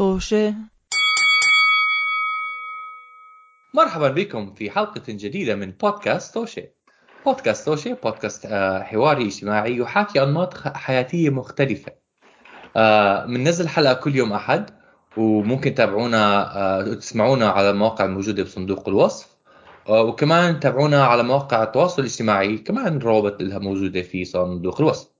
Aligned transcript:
طوشة. 0.00 0.54
مرحبا 3.74 4.08
بكم 4.08 4.54
في 4.54 4.70
حلقة 4.70 5.02
جديدة 5.08 5.54
من 5.54 5.70
بودكاست 5.70 6.34
توشي 6.34 6.68
بودكاست 7.26 7.66
توشي 7.66 7.94
بودكاست 7.94 8.46
آه، 8.46 8.82
حواري 8.82 9.26
اجتماعي 9.26 9.76
يحاكي 9.76 10.22
أنماط 10.22 10.54
حياتية 10.58 11.30
مختلفة. 11.30 11.92
آه، 12.76 13.26
بننزل 13.26 13.68
حلقة 13.68 13.94
كل 13.94 14.16
يوم 14.16 14.32
أحد 14.32 14.70
وممكن 15.16 15.74
تتابعونا 15.74 16.56
آه، 16.56 16.94
تسمعونا 16.94 17.48
على 17.48 17.70
المواقع 17.70 18.04
الموجودة 18.04 18.42
بصندوق 18.42 18.88
الوصف 18.88 19.36
آه، 19.88 20.02
وكمان 20.02 20.60
تابعونا 20.60 21.04
على 21.04 21.22
مواقع 21.22 21.62
التواصل 21.62 22.02
الاجتماعي 22.02 22.58
كمان 22.58 22.96
الروابط 22.96 23.42
لها 23.42 23.58
موجودة 23.58 24.02
في 24.02 24.24
صندوق 24.24 24.80
الوصف. 24.80 25.19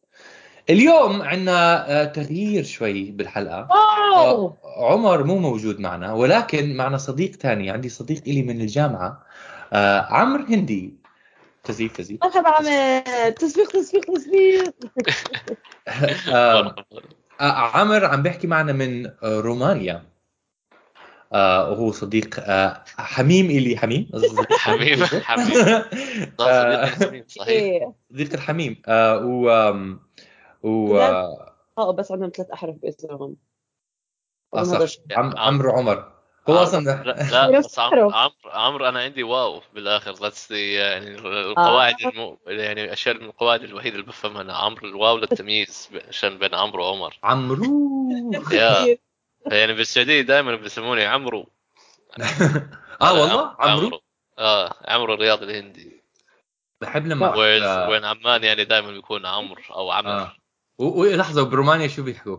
اليوم 0.71 1.23
عندنا 1.23 2.05
تغيير 2.05 2.65
شوي 2.65 3.11
بالحلقة. 3.11 3.69
واو! 3.71 4.47
آه، 4.47 4.93
عمر 4.93 5.25
مو 5.25 5.39
موجود 5.39 5.81
معنا 5.81 6.13
ولكن 6.13 6.77
معنا 6.77 6.97
صديق 6.97 7.31
ثاني 7.31 7.71
عندي 7.71 7.89
صديق 7.89 8.23
إلي 8.27 8.43
من 8.43 8.61
الجامعة 8.61 9.23
آه 9.73 10.01
عمرو 10.01 10.45
هندي. 10.45 10.95
تزيف 11.65 11.97
تزيف 11.97 12.19
مرحبا 12.25 12.49
عماد 12.49 13.33
تسبيق 13.33 13.71
تسبيق 13.71 14.05
تسبيق. 14.15 14.75
آه 16.35 16.75
آه 17.41 17.53
عمرو 17.53 18.07
عم 18.07 18.23
بيحكي 18.23 18.47
معنا 18.47 18.73
من 18.73 19.07
آه، 19.07 19.41
رومانيا. 19.41 20.03
آه 21.33 21.71
وهو 21.71 21.93
صديق 21.93 22.35
آه 22.39 22.85
حميم 22.97 23.47
إلي. 23.47 23.77
حميم؟ 23.77 24.11
حميم 24.65 25.05
حميم. 25.05 25.57
آه، 26.41 26.85
صديق 26.85 27.09
حميم 27.09 27.25
صحيح. 27.29 27.89
صديق 28.13 28.33
الحميم. 28.33 28.83
آه 28.87 29.17
و 29.25 29.75
و 30.63 30.97
آه 30.99 31.55
آه 31.79 31.93
بس 31.93 32.13
عندهم 32.13 32.31
ثلاث 32.37 32.51
أحرف 32.51 32.77
باسمهم 32.77 33.37
آه، 34.55 34.89
عم 35.13 35.39
عمرو 35.39 35.71
عمر. 35.73 36.13
هو 36.49 36.55
أصلا 36.57 37.03
لا 37.05 37.51
نفس 37.59 37.67
بس. 37.67 37.79
عمرو 37.79 38.13
عمرو 38.45 38.89
أنا 38.89 39.01
عندي 39.01 39.23
واو 39.23 39.61
بالآخر. 39.75 40.13
that's 40.13 40.51
يعني 40.51 41.15
القواعد 41.19 41.95
المو... 42.07 42.39
يعني 42.47 42.93
اشياء 42.93 43.15
من 43.17 43.25
القواعد 43.25 43.63
الوحيدة 43.63 43.95
اللي 43.97 44.07
بفهمها 44.07 44.43
أنا. 44.43 44.55
عمرو 44.57 44.89
الواو 44.89 45.17
للتمييز 45.17 45.89
عشان 46.09 46.39
بين 46.39 46.55
عمرو 46.55 46.85
وعمر. 46.85 47.19
عمرو. 47.23 47.65
yeah. 48.53 48.99
يعني 49.47 49.73
بالسعودية 49.73 50.21
دائما 50.21 50.57
بيسموني 50.57 51.05
عمرو. 51.07 51.47
آه 53.03 53.13
والله؟ 53.21 53.57
عمرو؟ 53.59 54.01
آه 54.39 54.75
عمرو 54.89 55.15
الرياض 55.15 55.43
الهندي. 55.43 56.01
بحب 56.81 57.07
لما 57.07 57.37
وين 57.37 57.63
آه، 57.63 57.89
وين 57.89 58.05
عمان 58.05 58.45
يعني 58.45 58.65
دائما 58.65 58.91
بيكون 58.91 59.27
عمرو 59.27 59.63
أو 59.71 59.91
عمر 59.91 60.23
و- 60.23 60.40
ولحظه 60.81 61.43
وبرومانيا 61.43 61.89
شو 61.89 62.03
بيحكوا؟ 62.03 62.39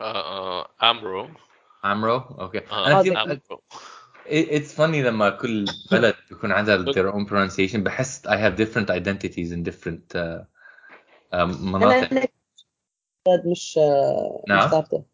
آه 0.00 0.60
آه 0.60 0.68
عمرو 0.80 1.28
عمرو 1.84 2.16
okay. 2.16 2.58
آه 2.58 2.86
أنا 2.86 2.98
آه، 2.98 3.02
كثير 3.02 3.16
عمرو 3.16 3.38
it's 4.26 4.74
funny 4.74 5.02
لما 5.02 5.30
كل 5.30 5.64
بلد 5.90 6.14
بيكون 6.30 6.52
عندها 6.52 6.84
their 6.94 7.14
own 7.14 7.28
pronunciation 7.28 7.76
بحس 7.76 8.26
I 8.26 8.36
have 8.36 8.56
different 8.56 8.90
identities 8.90 9.52
in 9.52 9.62
different 9.62 10.16
uh, 10.16 10.44
uh, 11.32 11.44
مناطق. 11.62 12.12
أنا 12.12 12.28
أنا 13.28 13.42
مش 13.46 13.78
آه، 13.78 14.44
مش 14.44 14.48
نعم. 14.48 14.68
ثابته 14.70 15.04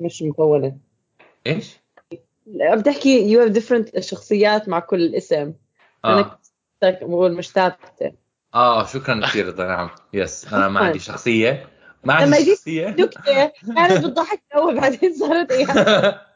مش 0.00 0.22
مكونه 0.22 0.78
إيش؟ 1.46 1.76
عم 2.60 2.80
تحكي 2.80 3.30
you 3.30 3.40
have 3.40 3.50
different 3.50 4.00
شخصيات 4.00 4.68
مع 4.68 4.80
كل 4.80 5.14
اسم. 5.14 5.54
آه. 6.04 6.40
أنا 6.82 6.98
بقول 7.02 7.36
مش 7.36 7.50
ثابته 7.50 8.12
آه 8.54 8.86
شكرا 8.86 9.20
كثير 9.26 9.46
رضا 9.46 9.66
نعم. 9.66 9.90
yes 10.12 10.52
أنا 10.54 10.68
ما 10.68 10.80
عندي 10.80 10.98
شخصية. 10.98 11.68
ما 12.04 12.12
لما 12.12 12.36
عندي 12.36 12.56
شخصية. 12.56 12.88
نكتة. 12.88 13.52
كانت 13.76 14.06
بتضحك 14.06 14.42
الأول 14.52 14.80
بعدين 14.80 15.14
صارت 15.14 15.52
إيه؟ 15.52 15.66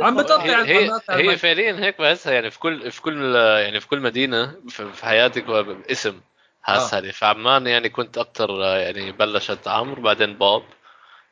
عم 0.00 0.16
بتقطع 0.22 0.62
هي 0.62 0.90
هي, 1.08 1.36
فعليا 1.36 1.84
هيك 1.84 2.00
بحسها 2.00 2.32
يعني 2.32 2.50
في 2.50 2.58
كل 2.58 2.90
في 2.90 3.02
كل 3.02 3.34
يعني 3.34 3.80
في 3.80 3.88
كل 3.88 4.00
مدينة 4.00 4.54
في 4.68 4.92
في 4.92 5.06
حياتك 5.06 5.44
هو 5.44 5.76
اسم 5.90 6.20
حاسها 6.62 7.00
يعني 7.00 7.12
في 7.12 7.26
عمان 7.26 7.66
يعني 7.66 7.88
كنت 7.88 8.18
أكثر 8.18 8.60
يعني 8.60 9.12
بلشت 9.12 9.68
عمرو 9.68 10.02
بعدين 10.02 10.34
بوب 10.34 10.62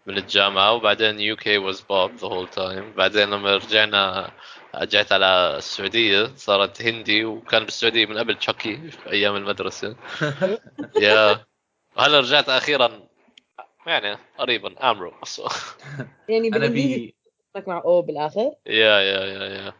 من 0.06 0.18
الجامعة 0.18 0.72
وبعدين 0.72 1.20
يو 1.20 1.36
كي 1.36 1.58
was 1.58 1.80
بوب 1.80 2.14
the 2.14 2.28
whole 2.28 2.48
time 2.48 2.92
بعدين 2.92 3.30
لما 3.30 3.56
رجعنا 3.56 4.30
رجعت 4.82 5.12
على 5.12 5.54
السعودية 5.58 6.30
صارت 6.36 6.82
هندي 6.82 7.24
وكان 7.24 7.64
بالسعودية 7.64 8.06
من 8.06 8.18
قبل 8.18 8.34
تشاكي 8.34 8.90
في 8.90 9.10
أيام 9.10 9.36
المدرسة. 9.36 9.96
يا 10.96 11.44
وهلا 11.96 12.20
رجعت 12.20 12.48
أخيرا 12.48 13.00
يعني 13.86 14.18
قريبا 14.38 14.74
عمرو 14.80 15.12
يعني 16.28 16.48
أنا 16.48 16.58
بالانجليزي 16.58 17.14
بي 17.54 17.62
مع 17.66 17.78
أو 17.84 18.02
بالآخر. 18.02 18.52
yeah 18.66 19.00
yeah 19.00 19.20
yeah 19.24 19.44
yeah. 19.44 19.72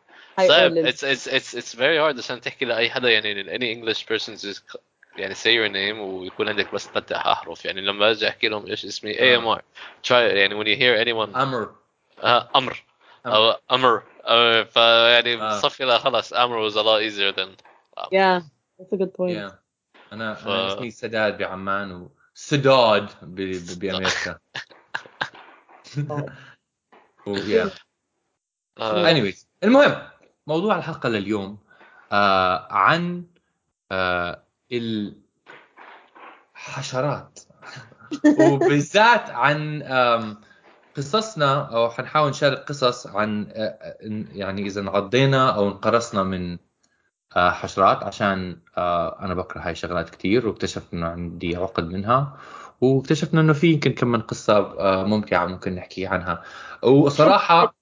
صعب 0.48 0.50
أو 0.50 0.68
لل- 0.68 0.92
it's 0.92 0.96
it's 1.02 1.26
it's 1.26 1.54
it's 1.58 1.74
very 1.74 1.98
hard 1.98 2.18
عشان 2.18 2.40
تحكي 2.40 2.64
لأي 2.64 2.90
حدا 2.90 3.10
يعني 3.10 3.44
any 3.58 3.76
English 3.78 4.00
person 4.04 4.32
just 4.46 4.76
يعني 5.16 5.34
say 5.34 5.48
your 5.54 5.68
name 5.72 5.98
ويكون 6.00 6.48
عندك 6.48 6.74
بس 6.74 6.88
ثلاث 6.88 7.12
أحرف. 7.12 7.64
يعني 7.64 7.80
لما 7.80 8.10
أجي 8.10 8.28
أحكي 8.28 8.48
لهم 8.48 8.66
إيش 8.66 8.84
اسمي 8.84 9.14
AMR 9.14 9.60
try 10.08 10.12
يعني 10.12 10.54
when 10.54 10.66
you 10.66 10.78
hear 10.80 11.04
anyone 11.06 11.36
عمرو 11.36 11.72
آه 12.22 12.48
أمر. 12.56 12.82
أو 13.26 13.56
أمر. 13.72 14.02
فيعني 14.64 15.34
آه. 15.42 15.58
بصفي 15.58 15.84
لا 15.84 15.98
خلاص 15.98 16.32
أمر 16.32 16.70
was 16.70 16.74
a 16.74 16.82
lot 16.82 17.02
easier 17.02 17.32
than 17.36 17.48
yeah 18.12 18.40
that's 18.78 18.92
a 18.92 18.96
good 18.96 19.12
point 19.14 19.36
Yeah. 19.36 19.52
أنا 20.12 20.34
ف- 20.34 20.46
أنا 20.48 20.74
اسمي 20.74 20.90
سداد 20.90 21.38
بعمان 21.38 22.08
وسداد 22.36 23.08
ب- 23.22 23.40
ب- 23.40 23.78
بأمريكا 23.78 24.38
و- 27.26 27.36
yeah. 27.36 27.70
آه 28.78 29.12
anyways 29.14 29.44
المهم 29.64 30.08
موضوع 30.46 30.76
الحلقة 30.78 31.08
لليوم 31.08 31.58
آه 32.12 32.72
عن 32.72 33.24
آه 33.92 34.42
الحشرات 36.56 37.40
وبالذات 38.40 39.30
عن 39.30 39.82
قصصنا 40.96 41.76
أو 41.76 41.90
حنحاول 41.90 42.30
نشارك 42.30 42.58
قصص 42.58 43.06
عن 43.06 43.46
يعني 44.32 44.66
إذا 44.66 44.80
انعضينا 44.80 45.50
أو 45.54 45.68
انقرصنا 45.68 46.22
من 46.22 46.58
آه، 47.36 47.50
حشرات 47.50 48.02
عشان 48.02 48.60
آه، 48.76 49.20
أنا 49.24 49.34
بكره 49.34 49.60
هاي 49.60 49.72
الشغلات 49.72 50.10
كثير 50.10 50.48
واكتشفت 50.48 50.94
إنه 50.94 51.06
عندي 51.06 51.56
عقد 51.56 51.84
منها 51.84 52.36
واكتشفنا 52.80 53.40
إنه 53.40 53.52
في 53.52 53.72
يمكن 53.72 53.92
كم 53.92 54.08
من 54.08 54.20
قصة 54.20 54.56
آه، 54.58 55.04
ممتعة 55.04 55.46
ممكن 55.46 55.74
نحكي 55.74 56.06
عنها. 56.06 56.42
وصراحة 56.82 57.74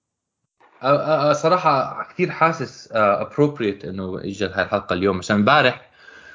صراحة 1.32 2.02
كثير 2.10 2.30
حاسس 2.30 2.88
ابروبريت 2.92 3.84
إنه 3.84 4.18
اجى 4.18 4.46
هاي 4.46 4.62
الحلقة 4.62 4.94
اليوم 4.94 5.18
عشان 5.18 5.36
امبارح 5.36 5.90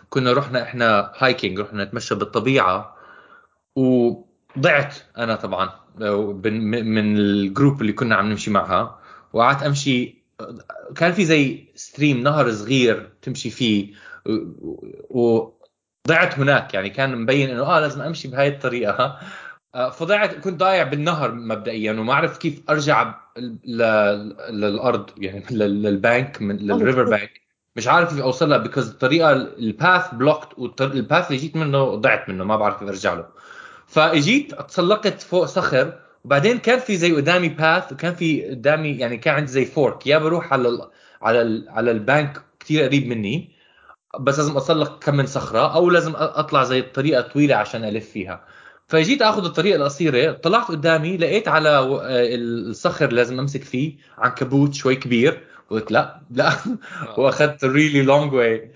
كنا 0.10 0.34
رحنا 0.34 0.64
إحنا 0.64 1.12
hiking 1.18 1.59
رحنا 1.60 1.84
نتمشى 1.84 2.16
بالطبيعة 2.16 2.96
وضعت 4.57 4.95
أنا 5.18 5.35
طبعا 5.35 5.69
من 6.00 7.18
ال 7.18 7.28
group 7.28 7.81
اللي 7.81 7.94
كنا 7.94 8.16
عم 8.16 8.29
نمشي 8.29 8.51
معها 8.51 9.00
وقعدت 9.34 9.63
أمشي 9.63 10.18
كان 10.95 11.12
في 11.12 11.25
زي 11.25 11.66
stream 11.75 12.24
نهر 12.23 12.51
صغير 12.51 13.09
تمشي 13.22 13.50
فيه 13.50 13.94
وضعت 15.09 16.40
هناك 16.40 16.73
يعني 16.73 16.90
كان 16.90 17.18
مبين 17.22 17.50
إنه 17.50 17.63
آه 17.63 17.79
لازم 17.79 18.01
أمشي 18.01 18.28
بهاي 18.28 18.47
الطريقة. 18.47 19.19
فضعت 19.91 20.35
كنت 20.35 20.59
ضايع 20.59 20.84
بالنهر 20.84 21.31
مبدئيا 21.31 21.91
وما 21.91 22.13
اعرف 22.13 22.38
كيف 22.38 22.62
أرجع 22.69 23.16
للأرض 24.50 25.09
يعني 25.18 25.44
لل- 25.51 25.84
للبانك 25.84 26.41
من 26.41 26.57
لل 26.58 26.71
river 26.71 27.03
bank 27.03 27.42
مش 27.75 27.88
عارف 27.88 28.09
كيف 28.09 28.22
أوصل 28.22 28.50
لها 28.50 28.57
because 28.58 28.90
الطريقة 28.89 29.31
ال 29.31 29.48
path 29.48 30.14
blocked 30.14 30.48
وال 30.59 30.82
path 30.82 31.28
اللي 31.28 31.38
جيت 31.41 31.56
منه 31.56 31.95
ضعت 31.95 32.29
منه 32.29 32.44
ما 32.44 32.56
بعرف 32.56 32.79
كيف 32.79 32.88
أرجع 32.89 33.13
له. 33.13 33.25
فاجيت 33.97 34.62
تسلقت 34.62 35.22
فوق 35.22 35.46
صخر 35.46 36.00
وبعدين 36.24 36.57
كان 36.57 36.80
في 36.80 36.98
زي 36.98 37.12
قدامي 37.12 37.50
path 37.50 37.92
وكان 37.92 38.16
في 38.16 38.50
قدامي 38.50 38.89
يعني 38.92 39.18
كان 39.18 39.36
عندي 39.36 39.51
زي 39.51 39.66
fork 39.66 40.07
يا 40.07 40.18
بروح 40.18 40.54
على 40.54 40.69
ال 40.69 40.89
على 41.22 41.42
ال 41.42 41.69
على 41.69 41.92
البانك 41.92 42.42
كثير 42.60 42.83
قريب 42.83 43.07
مني 43.07 43.51
بس 44.19 44.38
لازم 44.38 44.57
اتسلق 44.57 45.04
كم 45.04 45.16
من 45.16 45.25
صخرة 45.25 45.75
أو 45.75 45.89
لازم 45.89 46.13
أطلع 46.16 46.63
زي 46.63 46.80
الطريقة 46.80 47.22
طويلة 47.22 47.56
عشان 47.56 47.83
ألف 47.83 48.10
فيها. 48.10 48.45
فجيت 48.88 49.22
آخذ 49.22 49.45
الطريقة 49.45 49.75
القصيرة 49.75 50.31
طلعت 50.31 50.68
قدامي 50.68 51.18
لقيت 51.18 51.48
على 51.48 51.69
آه، 51.69 52.01
الصخر 52.36 53.12
لازم 53.12 53.39
أمسك 53.39 53.63
فيه 53.63 53.98
عنكبوت 54.18 54.74
شوي 54.74 54.95
كبير. 54.95 55.44
قلت 55.69 55.92
لا 55.92 56.22
لا. 56.31 56.51
وأخذت 57.18 57.66
really 57.66 58.01
long 58.01 58.34
way 58.34 58.72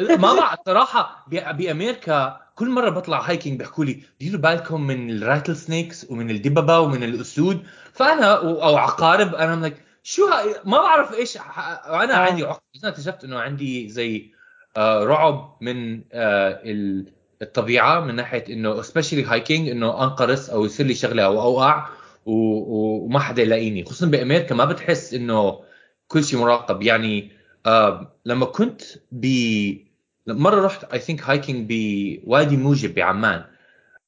ما 0.00 0.34
بعرف 0.34 0.58
صراحة 0.66 1.26
بأمريكا 1.28 2.47
كل 2.58 2.70
مرة 2.70 2.90
بطلع 2.90 3.20
hiking 3.28 3.58
بيحكوا 3.58 3.84
لي 3.84 4.00
ديروا 4.20 4.40
بالكم 4.40 4.80
من 4.86 5.10
ال 5.10 5.56
rattlesnakes 5.56 6.10
ومن 6.10 6.30
الدببه 6.30 6.78
ومن 6.80 7.02
الأسود. 7.02 7.62
فأنا 7.92 8.32
أو 8.38 8.76
عقارب 8.76 9.34
أنا 9.34 9.68
like 9.68 9.72
شو 10.02 10.26
ها- 10.26 10.44
ما 10.64 10.78
بعرف 10.78 11.14
إيش 11.14 11.36
أنا 11.36 12.14
آه. 12.14 12.16
عندي 12.16 12.44
عقد. 12.44 12.60
بس 12.74 12.84
أنا 12.84 12.92
اكتشفت 12.92 13.24
إنه 13.24 13.38
عندي 13.38 13.88
زي 13.88 14.30
آه، 14.76 15.04
رعب 15.04 15.56
من 15.60 16.00
آه، 16.12 16.60
ال- 16.64 17.12
الطبيعة 17.42 18.00
من 18.00 18.14
ناحية 18.14 18.44
إنه 18.50 18.82
especially 18.82 19.24
hiking 19.24 19.68
إنه 19.68 20.04
أنقرص 20.04 20.50
أو 20.50 20.64
يصير 20.64 20.86
لي 20.86 20.94
شغلة 20.94 21.24
أو 21.24 21.40
أوقع 21.42 21.88
وما 22.26 23.20
حدا 23.20 23.42
يلاقيني. 23.42 23.84
خصوصا 23.84 24.06
بأمريكا 24.06 24.54
ما 24.54 24.64
بتحس 24.64 25.14
إنه 25.14 25.60
كل 26.08 26.24
شيء 26.24 26.38
مراقب. 26.40 26.82
يعني 26.82 27.30
آه 27.66 28.12
لما 28.24 28.46
كنت 28.46 28.82
ب 29.12 29.26
مرة 30.34 30.66
رحت 30.66 30.84
I 30.84 30.98
think 30.98 31.22
hiking 31.22 31.66
بوادي 31.72 32.56
موجب 32.56 32.94
بعمان. 32.94 33.44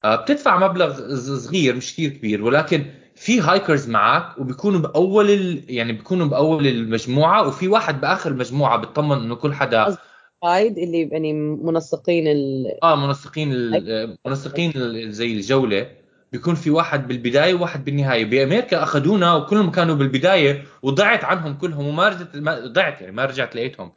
آه 0.05 0.17
بتدفع 0.17 0.69
مبلغ 0.69 1.15
صغير 1.17 1.77
مش 1.77 1.93
كثير 1.93 2.11
كبير 2.11 2.45
ولكن 2.45 2.85
في 3.17 3.41
hikers 3.41 3.89
معك 3.89 4.39
وبيكونوا 4.39 4.81
بأول 4.81 5.31
ال... 5.31 5.65
يعني 5.69 5.93
بيكونوا 5.93 6.27
بأول 6.27 6.67
المجموعة 6.67 7.49
وفي 7.49 7.69
واحد 7.69 8.01
بآخر 8.01 8.31
المجموعه 8.31 8.77
بيطمن 8.77 9.17
إنه 9.17 9.35
كل 9.35 9.55
حدا 9.55 9.97
قايد 10.43 10.79
اللي 10.79 11.09
يعني 11.13 11.33
منسقين 11.33 12.29
ال... 12.29 12.67
آه 12.83 13.07
منسقين 13.07 13.53
ال- 13.53 14.19
منسقين 14.27 14.73
ال- 14.77 15.13
زي 15.13 15.33
الجولة. 15.33 15.87
بيكون 16.33 16.55
في 16.55 16.71
واحد 16.71 17.09
بالبداية 17.09 17.55
وواحد 17.55 17.85
بالنهاية. 17.85 18.25
بأمريكا 18.25 18.83
أخذونا 18.83 19.35
وكلهم 19.35 19.71
كانوا 19.71 19.95
بالبداية 19.95 20.65
وضعت 20.83 21.25
عنهم 21.25 21.55
كلهم 21.55 21.87
وما 21.87 22.09
رجعت 22.09 22.37
ما 22.37 22.67
ضعت 22.67 23.01
يعني 23.01 23.13
ما 23.13 23.25
رجعت 23.25 23.57
لقيتهم. 23.57 23.93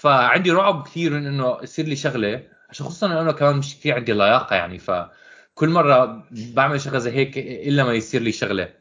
فعندي 0.00 0.50
رعب 0.50 0.82
كثير 0.86 1.12
من 1.12 1.26
إنه 1.26 1.58
يصير 1.62 1.84
لي 1.84 1.96
شغلة 1.96 2.48
عشان 2.70 2.86
خصوصا 2.86 3.06
إنه 3.06 3.20
أنا 3.20 3.32
كمان 3.32 3.56
مش 3.56 3.76
كثير 3.78 3.94
عندي 3.94 4.12
لياقة 4.12 4.56
يعني 4.56 4.78
فكل 4.78 5.68
مرة 5.68 6.26
بعمل 6.30 6.80
شغلة 6.80 6.98
زي 6.98 7.10
هيك 7.10 7.38
إلا 7.38 7.84
ما 7.84 7.92
يصير 7.92 8.20
لي 8.22 8.32
شغلة. 8.32 8.74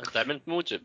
أنت 0.00 0.16
عملت 0.16 0.48
موجب. 0.48 0.80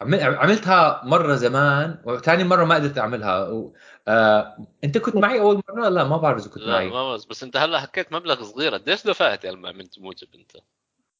عمل- 0.00 0.20
عملتها 0.20 1.02
مرة 1.04 1.34
زمان 1.34 2.02
وثاني 2.04 2.44
مرة 2.44 2.64
ما 2.64 2.74
قدرت 2.74 2.98
أعملها. 2.98 3.48
و... 3.48 3.74
آه... 4.08 4.66
أنت 4.84 4.98
كنت 4.98 5.16
معي 5.16 5.40
أول 5.40 5.62
مرة 5.68 5.88
لا؟ 5.88 6.04
ما 6.04 6.16
بعرف 6.16 6.40
إذا 6.40 6.50
كنت 6.50 6.62
لا 6.62 6.72
معي. 6.72 6.90
ما 6.90 7.14
بس, 7.14 7.24
بس 7.24 7.42
أنت 7.42 7.56
هلأ 7.56 7.80
حكيت 7.80 8.12
مبلغ 8.12 8.42
صغير. 8.42 8.74
قديش 8.74 9.06
دفعت 9.06 9.44
يا 9.44 9.52
لما 9.52 9.68
عملت 9.68 9.98
موجب 9.98 10.28
أنت؟ 10.34 10.52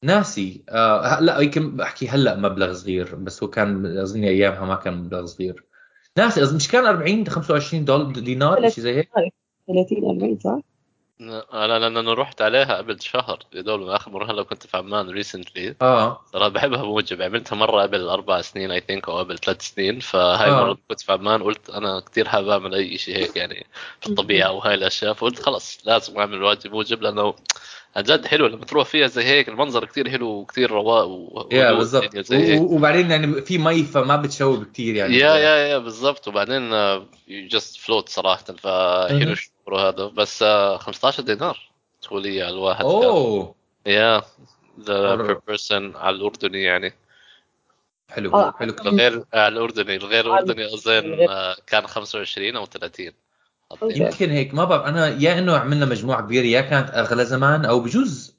ناسي. 0.02 0.64
آه 0.68 1.20
لا 1.20 1.38
يمكن 1.40 1.76
بحكي 1.76 2.08
هلأ 2.08 2.36
مبلغ 2.36 2.72
صغير 2.72 3.14
بس 3.14 3.42
هو 3.42 3.50
كان 3.50 3.98
أظن 3.98 4.24
أيامها 4.24 4.64
ما 4.64 4.74
كان 4.74 4.94
مبلغ 4.94 5.24
صغير. 5.24 5.64
ناسي 6.18 6.42
أظن 6.42 6.56
مش 6.56 6.68
كان 6.68 6.86
40 6.86 7.26
25 7.26 7.84
دولار 7.84 8.06
دينار 8.12 8.70
شيء 8.70 8.84
زي 8.84 8.96
هيك. 8.96 9.10
30 9.66 10.04
40 10.04 10.38
صح؟ 10.38 10.58
أنا 11.52 11.78
لأن 11.78 11.96
أنا 11.96 12.14
رحت 12.14 12.42
عليها 12.42 12.76
قبل 12.76 13.00
شهر. 13.00 13.38
يا 13.52 13.60
دوب 13.60 13.88
اخر 13.88 14.10
مرة 14.10 14.30
هلا 14.30 14.42
كنت 14.42 14.66
في 14.66 14.76
عمان 14.76 15.10
recently 15.10 15.74
آه. 15.82 16.20
ترى 16.32 16.50
بحبها 16.50 16.82
موجب 16.82 17.22
عملتها 17.22 17.56
مرة 17.56 17.82
قبل 17.82 18.08
أربع 18.08 18.40
سنين 18.40 18.70
I 18.70 18.80
think 18.80 19.08
أو 19.08 19.18
قبل 19.18 19.38
ثلاث 19.38 19.62
سنين. 19.62 20.00
فهاي 20.00 20.50
آه. 20.50 20.62
المره 20.62 20.78
كنت 20.88 21.00
في 21.00 21.12
عمان 21.12 21.42
قلت 21.42 21.70
أنا 21.70 22.00
كثير 22.00 22.28
حابب 22.28 22.48
أعمل 22.48 22.74
أي 22.74 22.98
شيء 22.98 23.16
هيك 23.16 23.36
يعني 23.36 23.66
في 24.00 24.06
الطبيعة 24.06 24.52
وهاي 24.52 24.74
الأشياء. 24.74 25.12
فقلت 25.12 25.38
خلص 25.42 25.78
لازم 25.84 26.18
أعمل 26.18 26.42
واجب 26.42 26.72
موجب 26.72 27.02
لأنه 27.02 27.34
عن 27.96 28.02
جد 28.02 28.26
حلو 28.26 28.46
لما 28.46 28.64
تروح 28.64 28.86
فيها 28.88 29.06
زي 29.06 29.24
هيك 29.24 29.48
المنظر 29.48 29.84
كثير 29.84 30.10
حلو 30.10 30.26
وكثير 30.28 30.70
رواق 30.70 31.04
و- 31.06 31.48
يا 31.52 31.70
و- 32.60 32.74
وبعدين 32.74 33.10
يعني 33.10 33.42
في 33.42 33.58
مي 33.58 33.82
فما 33.82 34.16
بتشوب 34.16 34.64
كثير 34.72 34.94
يعني 34.94 35.14
يا 35.16 35.34
يا 35.36 35.56
يا 35.56 35.78
بالضبط 35.78 36.28
وبعدين 36.28 36.72
you 36.72 37.48
just 37.48 37.76
float 37.76 38.08
صراحة. 38.08 38.44
فحلو 38.44 39.32
الشعور 39.32 39.80
هذا 39.88 40.06
بس 40.06 40.42
آه، 40.42 40.76
15 40.76 41.22
دينار 41.22 41.70
تقولي 42.02 42.42
على 42.42 42.54
الواحد. 42.54 42.84
أوه 42.84 43.54
يا 43.86 44.22
ذا. 44.80 45.14
per 45.14 45.38
person 45.46 45.96
على 45.96 46.16
الأردني 46.16 46.62
يعني 46.62 46.92
حلو 48.10 48.34
آه. 48.34 48.54
حلو 48.58 48.72
كثير 48.72 48.92
الغير 48.92 49.24
آه، 49.34 49.48
الأردني 49.48 49.96
الغير 49.96 50.26
الاردني 50.26 50.74
أظن. 50.74 51.26
آه، 51.28 51.56
كان 51.66 51.86
25 51.86 52.56
أو 52.56 52.64
30 52.66 53.12
okay. 53.72 54.00
يمكن 54.00 54.30
هيك 54.30 54.54
ما 54.54 54.64
بعرف 54.64 54.86
أنا 54.86 55.08
yeah 55.08 55.38
إنه 55.38 55.56
عملنا 55.56 55.86
مجموعة 55.86 56.22
كبيرة 56.22 56.44
يا 56.44 56.60
كانت 56.60 56.90
اغلى 56.90 57.24
زمان 57.24 57.64
أو 57.64 57.80
بجوز. 57.80 58.34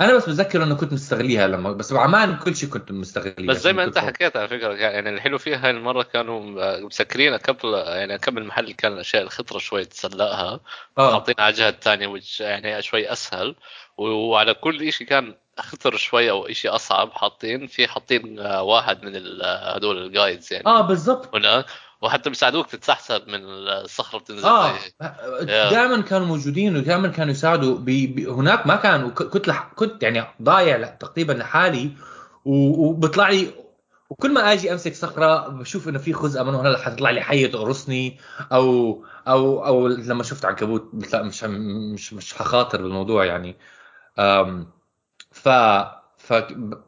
أنا 0.00 0.16
بس 0.16 0.24
بتذكر 0.24 0.62
إنه 0.62 0.74
كنت 0.74 0.92
مستغليها 0.92 1.46
لما 1.46 1.72
بس 1.72 1.92
بعمان 1.92 2.36
كل 2.36 2.56
شيء 2.56 2.68
كنت 2.68 2.92
مستغليه 2.92 3.48
بس 3.48 3.56
زي 3.56 3.72
ما 3.72 3.84
أنت 3.84 3.98
حكيت 3.98 4.36
على 4.36 4.48
فكرة 4.48 4.72
يعني 4.74 5.10
الحلو 5.10 5.38
فيها 5.38 5.64
هاي 5.64 5.70
المرة 5.70 6.02
كانوا 6.02 6.62
آه، 6.62 6.80
مسكرين 6.80 7.34
قبل 7.34 7.74
يعني 7.74 8.18
كم 8.18 8.38
المحل 8.38 8.72
كان 8.72 8.92
الاشياء 8.92 9.22
الخطره 9.22 9.58
شوي 9.58 9.84
تسلقها 9.84 10.60
آه. 10.98 11.12
حاطين 11.12 11.34
على 11.38 11.50
الجهه 11.50 11.68
الثانية 11.68 12.20
يعني 12.40 12.82
شوي 12.82 13.12
أسهل. 13.12 13.54
وعلى 13.98 14.54
كل 14.54 14.92
شيء 14.92 15.06
كان 15.06 15.34
خطر 15.58 15.96
شوي 15.96 16.30
أو 16.30 16.52
شيء 16.52 16.74
أصعب 16.74 17.12
حاطين 17.12 17.66
في 17.66 17.88
حاطين 17.88 18.38
آه، 18.38 18.62
واحد 18.62 19.04
من 19.04 19.40
آه، 19.42 19.74
هدول 19.74 20.06
ال 20.06 20.13
guides 20.13 20.52
يعني. 20.52 20.66
آه 20.66 20.80
بالضبط. 20.80 21.34
هناك 21.34 21.66
وحتى 22.02 22.30
بيساعدوك 22.30 22.66
تتسحسب 22.66 23.28
من 23.28 23.40
الصخرة 23.44 24.18
بتنزل 24.18 24.44
آه 24.44 24.72
هيك. 24.72 24.94
دائما 25.44 26.00
كانوا 26.00 26.26
موجودين 26.26 26.76
ودائما 26.76 27.08
كانوا 27.08 27.32
يساعدوا. 27.32 27.78
بي 27.78 28.06
بي 28.06 28.26
هناك 28.26 28.66
ما 28.66 28.76
كان 28.76 29.10
كنت 29.10 29.48
لح 29.48 29.72
كنت 29.76 30.02
يعني 30.02 30.24
ضايع 30.42 30.84
تقريبا 30.84 31.32
لحالي. 31.32 31.90
وبطلع 32.44 33.28
لي 33.28 33.50
وكل 34.10 34.32
ما 34.32 34.52
آجي 34.52 34.72
أمسك 34.72 34.94
صخرة 34.94 35.48
بشوف 35.48 35.88
إنه 35.88 35.98
في 35.98 36.12
خزقه 36.12 36.44
من 36.44 36.54
هنا 36.54 36.78
حتطلع 36.78 37.10
لي 37.10 37.20
حية 37.20 37.46
تقرصني 37.46 38.18
أو 38.52 39.04
أو 39.28 39.66
أو 39.66 39.88
لما 39.88 40.22
شفت 40.22 40.44
عنكبوت 40.44 40.90
لا 41.12 41.22
مش 41.22 41.44
مش 41.44 42.12
مش 42.12 42.34
حخاطر 42.34 42.82
بالموضوع 42.82 43.24
يعني. 43.24 43.56
ف 45.32 45.48
ف 46.28 46.30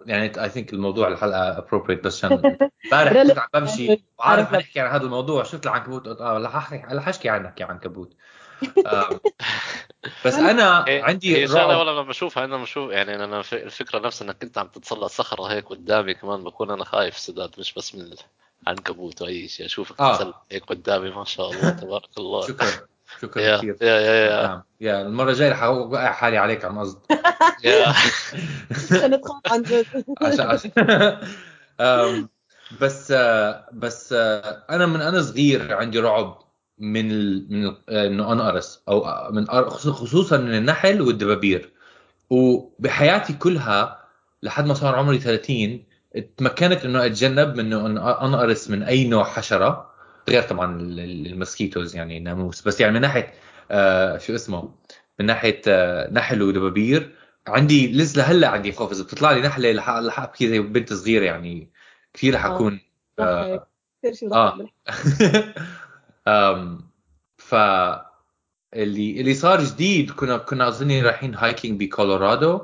يعني 0.07 0.43
I 0.43 0.49
think 0.49 0.73
الموضوع 0.73 1.09
الحلقة 1.09 1.59
appropriate 1.59 2.05
بس 2.05 2.25
عشان 2.25 2.57
امبارح 2.93 3.13
كنت 3.23 3.39
عم 3.39 3.49
بمشي 3.55 4.03
وعارف 4.19 4.53
نحكي 4.53 4.81
عن 4.81 4.91
هذا 4.91 5.03
الموضوع. 5.03 5.43
شفت 5.43 5.67
العنكبوت؟ 5.67 6.09
قلت 6.09 6.21
آه 6.21 6.39
رح 6.39 6.57
أحكي 6.57 6.77
رح 6.95 7.09
أحكي 7.09 7.29
عنك 7.29 7.61
يا 7.61 7.67
عنكبوت. 7.67 8.17
آم، 8.87 9.21
بس 10.27 10.35
أنا 10.35 10.85
هي- 10.89 11.03
عندي 11.03 11.47
شغله 11.49 11.67
رعب 11.67 11.81
ولا 11.81 11.91
لما 11.91 12.03
بشوفها 12.03 12.45
أنا 12.45 12.57
بشوف 12.57 12.91
يعني 12.91 13.25
أنا 13.25 13.43
في- 13.43 13.63
الفكرة 13.63 13.99
نفسها 13.99 14.27
إنك 14.27 14.43
أنت 14.43 14.59
عم 14.59 14.67
تتسلق 14.67 15.07
صخرة 15.07 15.45
هيك 15.53 15.65
قدامي 15.67 16.15
كمان 16.15 16.45
بكون 16.45 16.71
أنا 16.71 16.85
خايف 16.85 17.19
سداد 17.19 17.51
مش 17.59 17.75
بس 17.75 17.95
من 17.95 18.13
العنكبوت 18.67 19.23
أو 19.23 19.29
اي 19.29 19.49
شيء 19.49 19.67
أشوفك 19.67 20.01
آه. 20.01 20.13
تتسلق 20.17 20.43
هيك 20.51 20.65
قدامي 20.65 21.11
ما 21.11 21.25
شاء 21.25 21.51
الله 21.51 21.71
تبارك 21.71 22.09
الله. 22.19 22.47
شكرا. 22.47 22.90
شكرا 23.23 23.43
يا 23.43 23.57
كثير. 23.57 23.77
yeah 23.83 24.01
yeah 24.01 24.27
yeah, 24.27 24.43
نعم. 24.47 24.63
يا 24.81 25.03
المرة 25.03 25.31
الجاية 25.31 25.51
رح 25.51 25.63
أوقع 25.63 26.13
حالي 26.13 26.39
عليك 26.39 26.65
عن 26.65 26.79
قصد 26.79 26.99
عن 29.51 29.63
جد. 29.63 29.87
بس 32.81 33.13
بس 33.73 34.13
أنا 34.71 34.87
من 34.87 35.01
أنا 35.01 35.23
صغير 35.23 35.75
عندي 35.75 35.99
رعب 35.99 36.39
من 36.79 37.11
ال... 37.11 37.47
من 37.53 37.75
إنه 37.97 38.33
انقرص 38.33 38.83
أو 38.89 39.31
من 39.33 39.47
خصوصا 39.71 40.37
من 40.37 40.55
النحل 40.55 41.01
والدبابير. 41.03 41.73
وبحياتي 42.31 43.33
كلها 43.33 44.05
لحد 44.43 44.67
ما 44.67 44.75
صار 44.75 44.95
عمري 44.95 45.19
30 45.19 45.85
تمكنت 46.37 46.85
إنه 46.85 47.07
أتجنب 47.07 47.57
من 47.57 47.73
إنه 47.73 48.01
أن- 48.01 48.23
انقرص 48.23 48.71
من 48.71 48.83
أي 48.83 49.09
نوع 49.09 49.25
حشرة. 49.25 49.90
غير 50.29 50.43
طبعا 50.43 50.81
ال- 50.81 51.01
ال- 51.01 51.27
المسكيتوز 51.27 51.97
يعني 51.97 52.19
الناموس 52.19 52.63
بس 52.63 52.81
يعني 52.81 52.93
من 52.95 53.01
ناحية 53.01 53.33
آه 53.71 54.19
شو 54.19 54.35
اسمه 54.35 54.75
من 55.21 55.27
ناحية 55.27 55.61
آه 55.69 56.11
نحل 56.13 56.43
ودبابير 56.43 57.15
عندي 57.47 57.93
لسه 57.93 58.19
لهلا 58.19 58.49
عندي 58.49 58.73
خوف. 58.73 58.93
إذا 58.93 59.03
بتطلع 59.05 59.33
لي 59.33 59.41
نحلة 59.41 59.79
رح 59.79 59.91
رح 59.91 60.21
ابكي 60.21 60.49
زي 60.49 60.59
بنت 60.59 60.93
صغيرة 60.93 61.25
يعني 61.25 61.69
كثير 62.15 62.35
رح 62.35 62.45
آه. 62.45 62.57
أكون 62.57 62.81
آه 63.19 63.67
شيء 64.15 64.35
آه. 64.35 64.59
ف 67.37 67.55
اللي 68.75 69.21
اللي 69.21 69.35
صار 69.35 69.65
جديد 69.65 70.11
كنا 70.11 70.37
كنا 70.37 70.69
اظني 70.69 71.03
رايحين 71.03 71.35
hiking 71.35 71.81
بكولورادو. 71.81 72.61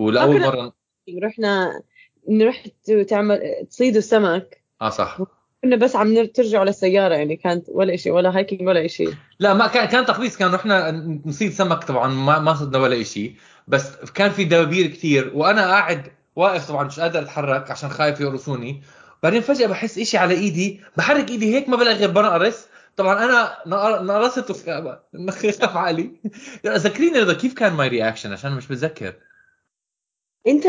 ولأول 0.00 0.40
مرة 0.40 0.72
رحنا 1.22 1.82
نروح 2.28 2.66
ت- 2.84 2.92
تعمل 2.92 3.66
تصيدوا 3.70 4.00
سمك 4.00 4.62
آه 4.82 4.90
صح. 4.90 5.18
كنا 5.62 5.76
بس 5.76 5.96
عم 5.96 6.14
نر- 6.14 6.24
ترجعوا 6.24 6.64
للسيارة 6.64 7.14
يعني 7.14 7.36
كانت 7.36 7.66
ولا 7.68 7.96
شيء 7.96 8.12
ولا 8.12 8.36
hiking 8.36 8.68
ولا 8.68 8.86
شيء 8.86 9.14
لا 9.38 9.54
ما 9.54 9.66
كان 9.66 9.84
كان 9.88 10.06
تخليص 10.06 10.36
كان 10.36 10.54
رحنا 10.54 10.90
نصيد 11.26 11.52
سمك 11.52 11.84
طبعا 11.84 12.08
ما 12.08 12.38
ما 12.38 12.54
صدنا 12.54 12.78
ولا 12.78 13.02
شيء 13.02 13.34
بس 13.68 13.96
كان 14.14 14.30
في 14.30 14.44
دبابير 14.44 14.86
كثير 14.86 15.30
وأنا 15.34 15.66
قاعد 15.66 16.12
واقف 16.36 16.68
طبعا 16.68 16.84
مش 16.84 17.00
قادر 17.00 17.22
أتحرك 17.22 17.70
عشان 17.70 17.88
خايف 17.90 18.20
يقرصوني. 18.20 18.82
بعدين 19.22 19.40
فجأة 19.40 19.66
بحس 19.66 19.98
إشي 19.98 20.18
على 20.18 20.34
إيدي 20.34 20.80
بحرك 20.96 21.30
إيدي 21.30 21.54
هيك 21.54 21.68
ما 21.68 21.76
بلاقي 21.76 21.96
غير 21.96 22.10
بنقرص. 22.10 22.66
طبعا 22.96 23.24
أنا 23.24 23.56
نقر- 23.66 24.02
نقرصت 24.02 24.50
وخاف 24.50 25.76
عقلي 25.76 26.10
ذكريني 26.66 27.18
رضا 27.20 27.32
كيف 27.32 27.54
كان 27.54 27.72
my 27.72 27.88
reaction 27.88 28.32
عشان 28.32 28.52
مش 28.52 28.66
بتذكر 28.66 29.14
أنت 30.46 30.64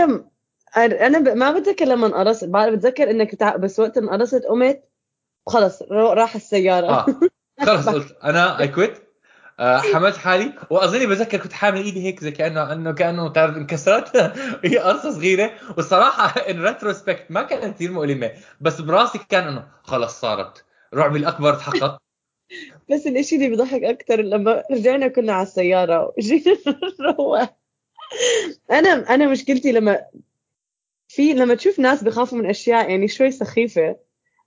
أنا 0.77 1.19
ب... 1.19 1.29
ما 1.37 1.51
بتذكر 1.51 1.85
لما 1.85 2.07
انقرصت 2.07 2.43
بعرف 2.45 2.73
بتذكر 2.75 3.09
إنك 3.11 3.35
تع... 3.35 3.55
بس 3.55 3.79
وقت 3.79 3.97
انقرصت 3.97 4.43
قمت 4.45 4.83
وخلص 5.47 5.81
رو- 5.81 6.13
راح 6.13 6.35
السيارة. 6.35 6.87
آه. 6.87 7.05
خلص 7.65 7.89
قلت 7.89 8.17
أنا 8.23 8.59
I 8.59 8.67
quit 8.67 8.97
آه 9.59 9.77
حملت 9.77 10.17
حالي. 10.17 10.53
واظني 10.69 11.07
بتذكر 11.07 11.37
كنت 11.37 11.53
حامل 11.53 11.83
إيدي 11.83 12.03
هيك 12.03 12.19
زي 12.19 12.31
كانه 12.31 12.73
إنه 12.73 12.91
كأنه 12.91 13.29
تعرف 13.29 13.57
انكسرت. 13.57 14.17
هي 14.65 14.77
قرصة 14.77 15.11
صغيرة. 15.11 15.51
والصراحة 15.77 16.39
in 16.49 16.63
retrospect 16.63 17.25
ما 17.29 17.41
كانت 17.41 17.75
كثير 17.75 17.91
مؤلمة. 17.91 18.31
بس 18.61 18.81
براسي 18.81 19.19
كان 19.29 19.47
إنه 19.47 19.67
خلص 19.83 20.21
صارت. 20.21 20.65
رعبي 20.93 21.19
الاكبر 21.19 21.53
تحقق. 21.55 21.97
بس 22.91 23.07
الإشي 23.07 23.35
اللي 23.35 23.49
بضحك 23.49 23.83
أكثر 23.83 24.21
لما 24.21 24.63
رجعنا 24.71 25.07
كنا 25.07 25.33
على 25.33 25.43
السيارة. 25.43 26.13
وجينا 26.17 26.57
نروح. 26.99 27.55
أنا 28.71 28.89
أنا 29.15 29.27
مشكلتي 29.27 29.71
لما 29.71 29.99
في 31.15 31.33
لما 31.33 31.55
تشوف 31.55 31.79
ناس 31.79 32.03
بخافوا 32.03 32.37
من 32.37 32.49
أشياء 32.49 32.89
يعني 32.89 33.07
شوي 33.07 33.31
سخيفة. 33.31 33.95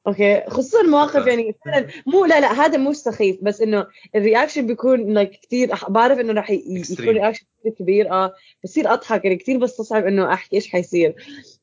أوكي؟ 0.06 0.42
خصوصا 0.48 0.82
مواقف 0.82 1.26
يعني 1.26 1.56
فعلا 1.64 1.86
مو 2.06 2.24
لا 2.24 2.40
لا 2.40 2.52
هذا 2.52 2.78
مو 2.78 2.92
سخيف 2.92 3.38
بس 3.42 3.60
إنه 3.60 3.86
ال 4.14 4.20
reaction 4.20 4.66
بيكون 4.66 5.14
like 5.14 5.30
كثير 5.42 5.74
بعرف 5.88 6.18
إنه 6.18 6.32
راح 6.32 6.50
يكون. 6.50 7.08
reaction 7.08 7.46
كثير 7.60 7.72
كبير 7.72 8.12
آه 8.12 8.34
بصير 8.64 8.92
أضحك 8.92 9.24
يعني 9.24 9.36
كثير 9.36 9.58
بستصعب 9.58 10.06
إنه 10.06 10.32
أحكي 10.32 10.56
إيش 10.56 10.68
حيصير. 10.72 11.14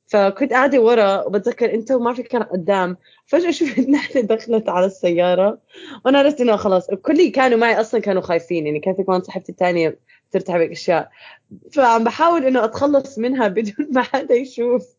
فكنت 0.07 0.53
قاعدة 0.53 0.81
ورا 0.81 1.24
وبتذكر 1.24 1.74
أنت 1.74 1.91
وما 1.91 2.13
في 2.13 2.24
كان 2.24 2.43
قدام. 2.43 2.98
فجأة 3.25 3.51
شفت 3.51 3.79
نحله 3.89 4.22
دخلت 4.22 4.69
على 4.69 4.86
السيارة 4.86 5.57
وأنا 6.05 6.19
عرفت 6.19 6.41
إنه 6.41 6.55
خلاص 6.55 6.89
الكل 6.89 7.13
اللي 7.13 7.29
كانوا 7.29 7.57
معي 7.57 7.81
أصلا 7.81 8.01
كانوا 8.01 8.22
خايفين 8.22 8.65
يعني 8.65 8.79
كانت 8.79 9.01
كمان 9.01 9.22
صاحبتي 9.22 9.51
الثانية 9.51 10.00
ترتعب 10.31 10.62
أشياء. 10.62 11.10
فعم 11.74 12.03
بحاول 12.03 12.45
إنه 12.45 12.65
أتخلص 12.65 13.17
منها 13.19 13.48
بدون 13.57 13.88
ما 13.91 14.01
حدا 14.01 14.36
يشوف. 14.36 14.92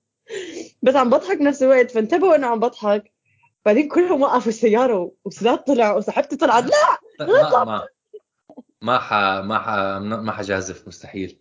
بس 0.82 0.94
عم 0.96 1.10
بضحك 1.10 1.38
بنفس 1.38 1.62
الوقت 1.62 1.90
فانتبهوا 1.90 2.36
إنه 2.36 2.46
عم 2.46 2.60
بضحك. 2.60 3.12
بعدين 3.66 3.88
كلهم 3.88 4.22
وقفوا 4.22 4.48
السيارة 4.48 5.12
وسداد 5.24 5.58
طلع 5.58 5.92
وصاحبتي 5.92 6.36
طلعت. 6.36 6.64
لا! 6.64 6.98
ما 7.20 7.64
ما 7.64 7.88
ما 8.82 8.98
ح 8.98 9.12
ما 9.44 9.58
ح 9.58 9.68
ما 10.00 10.32
حجازف 10.32 10.88
مستحيل. 10.88 11.40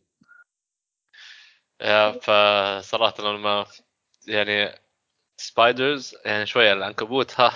يا 1.82 2.12
فصراحة 2.12 3.14
أنا 3.20 3.38
ما 3.38 3.66
يعني 4.28 4.80
spiders 5.38 6.16
يعني 6.26 6.46
شوية 6.46 6.74
العنكبوت 6.74 7.40
ها 7.40 7.54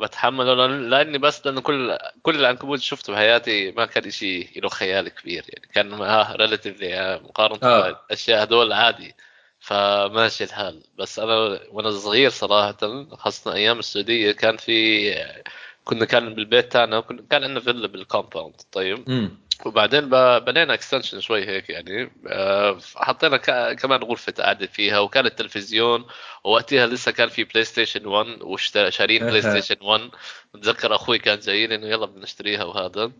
بتحمله 0.00 0.54
لأن- 0.54 0.88
لأني 0.90 1.18
بس 1.18 1.46
لأنه 1.46 1.60
كل 1.60 1.98
كل 2.22 2.36
العنكبوت 2.40 2.78
شفته 2.80 3.12
بحياتي 3.12 3.70
ما 3.72 3.86
كان 3.86 4.10
شيء 4.10 4.62
له 4.62 4.68
خيال 4.68 5.08
كبير 5.08 5.44
يعني 5.48 5.66
كان 5.66 5.92
ها 5.92 6.36
relatively 6.36 7.20
مقارنة 7.24 7.58
آه. 7.62 7.82
بالأشياء 7.90 8.42
هدول 8.42 8.72
عادي. 8.72 9.14
فماشي 9.60 10.44
الحال. 10.44 10.82
بس 10.98 11.18
أنا 11.18 11.60
وأنا 11.70 11.90
صغير 11.90 12.30
صراحة 12.30 12.76
خاصة 13.16 13.52
أيام 13.52 13.78
السعودية 13.78 14.32
كان 14.32 14.56
في 14.56 15.10
كنا 15.84 16.04
كان 16.04 16.34
بالبيت 16.34 16.72
تاعنا 16.72 17.00
كان 17.00 17.44
عندنا 17.44 17.60
فيلا 17.60 17.86
بال 17.88 18.01
compound 18.01 18.54
طيب. 18.72 19.08
امم 19.08 19.38
وبعدين 19.66 20.08
بنينا 20.38 20.74
extension 20.74 21.20
شوي 21.20 21.46
هيك 21.48 21.70
يعني. 21.70 22.12
آه، 22.26 22.78
حطينا 22.96 23.36
كمان 23.74 24.02
غرفة 24.02 24.34
قعده 24.38 24.66
فيها 24.66 24.98
وكان 24.98 25.26
التلفزيون 25.26 26.04
ووقتها 26.44 26.86
لسه 26.86 27.12
كان 27.12 27.28
في 27.28 27.44
PlayStation 27.44 28.06
1 28.06 28.42
وشارين 28.42 29.26
PlayStation 29.26 29.76
1 29.82 30.10
بتذكر 30.54 30.94
أخوي 30.94 31.18
كان 31.18 31.38
جاي 31.38 31.66
لي 31.66 31.74
إنه 31.74 31.86
يلا 31.86 32.06
بدنا 32.06 32.22
نشتريها 32.22 32.64
وهذا. 32.64 33.12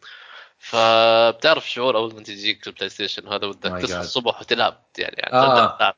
فبتعرف 0.59 1.71
شعور 1.71 1.97
أول 1.97 2.15
ما 2.15 2.23
تجيك 2.23 2.67
ال 2.67 2.89
PlayStation 2.89 3.27
وهذا 3.29 3.47
بدك 3.47 3.83
تصحى. 3.83 4.01
الصبح 4.01 4.41
وتلعب 4.41 4.83
يعني 4.99 5.23
عن 5.25 5.33
آه. 5.33 5.77
تلعب. 5.79 5.95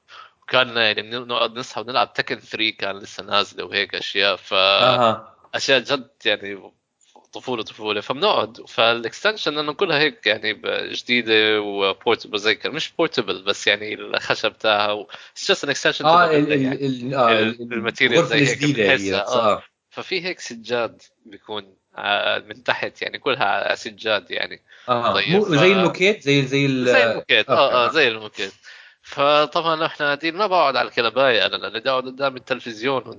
وكان 0.53 0.77
يعني 0.77 1.03
نقعد 1.19 1.59
نصحى 1.59 1.81
ونلعب 1.81 2.13
Tekken 2.13 2.39
3 2.41 2.71
كان 2.79 2.99
لسه 2.99 3.23
نازله 3.23 3.65
وهيك 3.65 3.95
أشياء 3.95 4.37
ف 4.37 4.55
أها. 4.55 5.35
أشياء 5.55 5.79
جد 5.81 6.09
يعني 6.25 6.73
طفولة 7.33 7.63
طفولة. 7.63 8.01
فبنقعد. 8.01 8.61
فال 8.69 8.85
extension 8.85 9.59
انه 9.59 9.73
كلها 9.73 9.99
هيك 9.99 10.27
يعني 10.27 10.61
جديدة 10.93 11.61
و 11.61 11.69
portable 11.69 12.39
زي 12.39 12.55
كده 12.55 12.73
مش 12.73 12.93
portable 12.99 13.43
بس 13.43 13.67
يعني 13.67 13.95
الخشب 13.95 14.59
تاعها 14.59 15.07
just 15.39 15.65
an 15.65 15.71
extension 15.71 16.05
آه 16.07 16.31
ال 16.31 16.53
ال 16.53 16.67
ال 16.85 17.15
آه، 17.15 17.33
ال- 17.33 17.63
ال- 17.63 17.73
ال 17.73 17.78
material 17.78 18.19
الغرفه 18.19 18.37
زي 18.39 18.47
هيك 18.47 18.63
الجديده 18.65 19.19
آه. 19.29 19.63
ففي 19.91 20.25
هيك 20.25 20.41
سجاد 20.41 21.03
بيكون 21.27 21.75
ع- 21.95 22.39
من 22.39 22.63
تحت 22.65 23.03
يعني 23.03 23.19
كلها 23.19 23.75
سجاد 23.75 24.31
يعني. 24.31 24.63
آه 24.89 25.13
طيب، 25.15 25.29
مو 25.29 25.45
زي 25.57 25.73
الموكيت؟ 25.73 26.23
زي 26.23 26.43
زي 26.47 26.67
ال- 26.67 26.85
زي 26.87 27.05
الموكيت. 27.11 27.51
آه 27.51 27.73
آه 27.73 27.85
أوكي. 27.85 27.95
زي 27.95 28.09
الموكيت. 28.09 28.53
فطبعا 29.03 29.87
إحنا 29.87 30.07
قاعدين 30.07 30.37
ما 30.37 30.47
بقعد 30.47 30.77
على 30.77 30.89
الكنبايه 30.89 31.47
أنا 31.47 31.57
لأني 31.57 31.81
بقعد 31.81 32.05
قدام 32.07 32.37
التلفزيون 32.37 33.19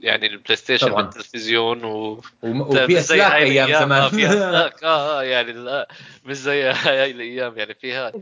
يعني 0.00 0.26
ال 0.26 0.56
PlayStation 0.56 0.88
طبعاً. 0.88 1.02
بالتلفزيون 1.02 1.84
و 1.84 2.22
وفي 2.42 2.98
أسلاك 2.98 3.32
هاي 3.32 3.42
أيام 3.42 3.68
الأيام، 3.68 3.92
آه، 3.92 4.08
في 4.08 4.16
زمان 4.28 4.54
أسلاك. 4.54 4.82
آه 4.84 5.20
آه 5.20 5.22
يعني 5.22 5.52
لا 5.52 5.88
مش 6.24 6.36
زي 6.36 6.62
هاي 6.62 7.10
الأيام 7.10 7.58
يعني 7.58 7.74
فيها 7.74 8.12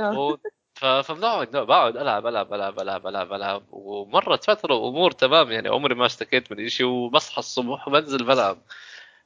و... 0.00 0.36
ف- 0.74 0.84
فبنقعد 0.84 1.50
بقعد 1.50 1.96
ألعب 1.96 2.26
ألعب 2.26 2.54
ألعب 2.54 2.80
ألعب 2.80 3.06
ألعب 3.06 3.32
ألعب. 3.32 3.62
ومرت 3.70 4.44
فترة 4.44 4.74
امور 4.88 5.10
تمام 5.10 5.52
يعني 5.52 5.68
عمري 5.68 5.94
ما 5.94 6.06
اشتكيت 6.06 6.52
من 6.52 6.68
شيء 6.68 6.86
وبصحى 6.86 7.38
الصبح 7.38 7.88
وبنزل 7.88 8.24
بلعب. 8.24 8.58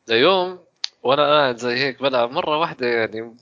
ليوم 0.09 0.59
وأنا 1.03 1.23
قاعد 1.23 1.57
زي 1.57 1.75
هيك 1.75 2.03
بلعب 2.03 2.31
مرة 2.31 2.59
واحدة 2.59 2.87
يعني 2.87 3.37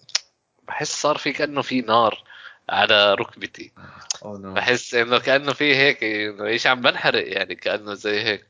بحس 0.69 1.03
صار 1.03 1.19
في 1.19 1.33
كأنه 1.33 1.63
في 1.63 1.81
نار. 1.81 2.23
على 2.71 3.15
ركبتي 3.15 3.73
Oh 4.23 4.37
no. 4.37 4.47
بحس 4.47 4.95
إنه 4.95 5.19
كأنه 5.19 5.53
في 5.53 5.77
هيك 5.77 6.05
إنه 6.05 6.47
إيش 6.47 6.67
عم 6.67 6.81
بنحرق 6.81 7.33
يعني 7.37 7.55
كأنه 7.55 7.95
زي 7.95 8.21
هيك 8.23 8.47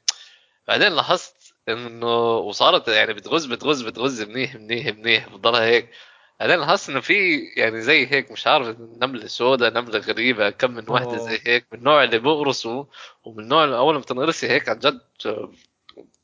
بعدين 0.68 0.92
لاحظت 0.92 1.54
إنه 1.68 2.36
وصارت 2.36 2.88
يعني 2.88 3.14
بتغز 3.14 3.46
بتغز 3.46 3.82
بتغز 3.82 4.22
منيح 4.22 4.54
منيح 4.54 4.86
منيح 4.86 5.28
بتضلها 5.28 5.64
هيك 5.64 5.90
بعدين 6.40 6.58
لاحظت 6.58 6.90
إنه 6.90 7.00
في 7.00 7.38
يعني 7.56 7.80
زي 7.80 8.06
هيك 8.06 8.30
مش 8.32 8.46
عارف 8.46 8.76
نملة 8.80 9.26
سوداء 9.26 9.72
نملة 9.72 9.98
غريبة 9.98 10.50
كم 10.50 10.70
من 10.70 10.84
واحدة 10.88 11.16
أوه. 11.16 11.18
زي 11.18 11.40
هيك 11.46 11.66
من 11.72 11.78
النوع 11.78 12.04
اللي 12.04 12.18
بيقرصوا 12.18 12.84
ومن 13.24 13.44
النوع 13.44 13.64
اللي 13.64 13.76
أول 13.76 13.94
ما 13.94 14.00
بتنقرصي 14.00 14.48
هيك 14.48 14.68
عن 14.68 14.78
جد 14.78 15.00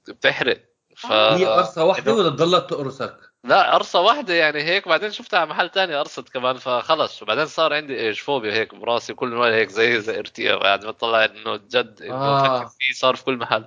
بتحرق 0.08 0.60
ف 0.96 1.06
هي 1.12 1.44
قرصة 1.44 1.84
واحدة 1.84 2.14
ولا 2.14 2.28
تضلت 2.28 2.70
تقرصك؟ 2.70 3.25
لا 3.46 3.74
قرصه 3.74 4.00
واحدة 4.00 4.34
يعني 4.34 4.62
هيك 4.62 4.88
بعدين 4.88 5.10
شفتها 5.10 5.38
على 5.40 5.50
محل 5.50 5.68
تاني 5.68 5.96
قرصت 5.96 6.28
كمان 6.28 6.56
فخلص 6.56 7.22
وبعدين 7.22 7.46
صار 7.46 7.74
عندي 7.74 8.00
إيش 8.00 8.20
فوبيا 8.20 8.52
هيك 8.52 8.74
براسي 8.74 9.14
كل 9.14 9.28
ما 9.28 9.46
هيك 9.46 9.68
زي 9.68 10.00
زي 10.00 10.18
ارتياح 10.18 10.62
قاعد 10.62 10.86
بطلع 10.86 11.24
إنه 11.24 11.56
جد 11.56 12.02
إنه 12.02 12.14
آه. 12.14 12.66
فيه 12.66 12.94
صار 12.94 13.16
في 13.16 13.24
كل 13.24 13.36
محل 13.36 13.64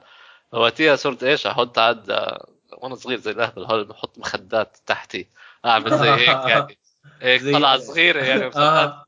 وقتها 0.52 0.96
صرت 0.96 1.24
إيش 1.24 1.48
أحط 1.48 1.80
عاد 1.80 2.12
آه، 2.12 2.48
وأنا 2.78 2.96
صغير 2.96 3.20
زي 3.20 3.32
الاهبل 3.32 3.64
هول 3.64 3.86
بحط 3.86 4.20
مخدات 4.20 4.78
تحتي 4.86 5.28
أعمل 5.66 5.98
زي 5.98 6.10
هيك 6.30 6.50
يعني 6.50 6.78
هيك 7.22 7.42
طلعه 7.42 7.78
صغيرة 7.78 8.24
يعني 8.24 8.52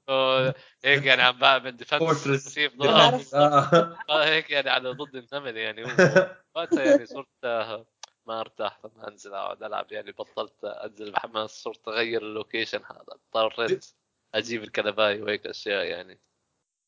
آه. 0.09 0.53
هيك 0.85 1.05
يعني 1.05 1.21
عم 1.21 1.37
بعمل 1.37 1.77
defense 1.77 2.59
بعرف. 2.75 3.35
آه. 3.35 3.95
هيك 4.09 4.49
يعني 4.49 4.69
على 4.69 4.89
ضد 4.89 5.15
النمل 5.15 5.57
يعني 5.57 5.83
وقتها 6.55 6.83
يعني 6.83 7.05
صرت 7.05 7.27
آه، 7.43 7.85
ما 8.27 8.39
ارتاح 8.39 8.79
لما 8.85 9.07
انزل 9.07 9.33
اقعد 9.33 9.63
العب 9.63 9.91
يعني 9.91 10.11
بطلت 10.11 10.63
انزل 10.63 11.11
بحماس 11.11 11.63
صرت 11.63 11.87
اغير 11.87 12.21
ال 12.21 12.28
location 12.28 12.79
هذا 12.89 13.19
اضطريت 13.35 13.85
أجيب 14.35 14.63
الكنباي 14.63 15.21
وهيك 15.21 15.47
اشياء 15.47 15.85
يعني 15.85 16.19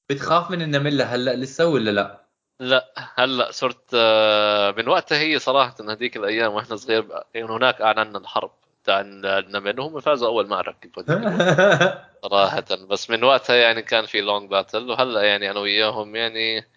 بتخاف 0.09 0.51
من 0.51 0.61
النمله 0.61 1.05
هلأ 1.05 1.35
لسه 1.35 1.67
ولا 1.67 1.91
لا؟ 1.91 2.23
لا 2.59 2.93
هلأ 3.15 3.51
صرت 3.51 3.91
آه، 3.93 4.71
من 4.71 4.87
وقتها 4.87 5.19
هي 5.19 5.39
صراحة 5.39 5.75
هذيك 5.89 6.17
الأيام 6.17 6.53
وإحنا 6.53 6.75
صغير 6.75 7.23
يعني 7.33 7.47
هناك 7.47 7.81
اعلنا 7.81 8.17
الحرب 8.17 8.51
تاع 8.83 8.99
النمل 8.99 9.79
وهم 9.79 9.99
فازوا 9.99 10.27
أول 10.27 10.47
معركه 10.47 10.89
صراحة 12.23 12.65
بس 12.89 13.09
من 13.09 13.23
وقتها 13.23 13.55
يعني 13.55 13.81
كان 13.81 14.05
في 14.05 14.21
لونج 14.21 14.49
باتل 14.49 14.89
وهلأ 14.89 15.21
يعني 15.21 15.51
أنا 15.51 15.59
وياهم 15.59 16.15
يعني 16.15 16.67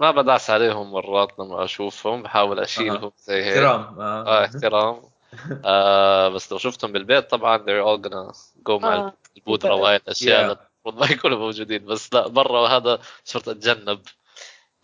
ما 0.00 0.10
بدعس 0.10 0.50
عليهم 0.50 0.92
مرات 0.92 1.32
لما 1.38 1.64
أشوفهم 1.64 2.22
بحاول 2.22 2.60
أشيلهم 2.60 3.12
زي 3.18 3.44
هيك. 3.44 3.56
احترام. 3.56 4.00
آه. 4.00 4.26
آه 4.26 4.44
احترام. 4.44 5.00
آه 5.64 6.28
بس 6.28 6.52
لو 6.52 6.58
شفتهم 6.58 6.92
بالبيت 6.92 7.30
طبعا 7.30 7.58
they're 7.58 7.84
all 7.86 8.02
gonna 8.08 8.36
go 8.68 8.70
مع 8.82 8.94
آه. 8.94 9.12
البودرة 9.36 9.74
وهاي 9.74 9.96
الأشياء 9.96 10.54
Yeah. 10.54 10.58
المفروض 10.84 11.04
ما 11.08 11.14
يكونوا 11.14 11.38
موجودين. 11.38 11.84
بس 11.86 12.14
لا 12.14 12.28
برا 12.28 12.60
وهذا 12.60 12.98
صرت 13.24 13.48
أتجنب. 13.48 14.00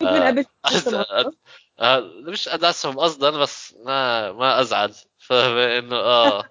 أد- 0.03 0.45
آه 1.79 1.99
مش 2.27 2.47
أدعسهم 2.49 2.99
قصدا 2.99 3.29
بس 3.29 3.75
ما 3.85 4.31
ما 4.31 4.61
أزعل. 4.61 4.93
فاهم 5.27 5.57
إنه 5.57 5.95
آه 5.95 6.43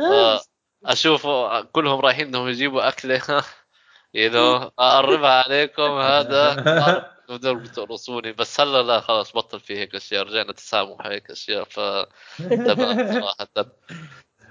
آه 0.00 0.40
أشوفه 0.84 1.60
كلهم 1.60 2.00
رايحين 2.00 2.26
إنهم 2.26 2.48
يجيبوا 2.48 2.88
أكلة. 2.88 3.22
يو 4.14 4.30
نو 4.30 4.70
أقربها 4.78 5.42
عليكم 5.42 5.82
هذا. 5.98 7.12
بعرف 7.32 7.44
إنه 7.44 7.54
بدهم 7.54 7.64
تقرصوني 7.64 8.32
بس 8.32 8.60
هلا 8.60 8.82
لا 8.82 9.00
خلاص 9.00 9.32
بطل 9.36 9.60
في 9.60 9.78
هيك 9.78 9.94
أشياء 9.94 10.26
رجعنا 10.26 10.52
تسامح 10.52 11.06
هيك 11.06 11.30
أشياء 11.30 11.64
ف 11.64 11.80
صراحة. 12.66 13.48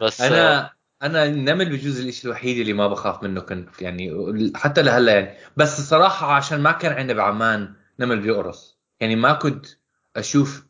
بس 0.01 0.21
أنا 0.21 0.71
أنا 1.01 1.25
النمل 1.25 1.69
بجوز 1.69 1.99
الشيء 1.99 2.25
الوحيد 2.25 2.57
اللي 2.57 2.73
ما 2.73 2.87
بخاف 2.87 3.23
منه 3.23 3.41
كنت 3.41 3.81
يعني 3.81 4.11
حتى 4.55 4.81
لهلا 4.81 5.13
يعني. 5.13 5.37
بس 5.57 5.79
الصراحه 5.79 6.33
عشان 6.33 6.59
ما 6.61 6.71
كان 6.71 6.93
عندنا 6.93 7.17
بعمان 7.17 7.73
نمل 7.99 8.19
بيقرص. 8.19 8.79
يعني 8.99 9.15
ما 9.15 9.33
كنت 9.33 9.65
أشوف 10.15 10.65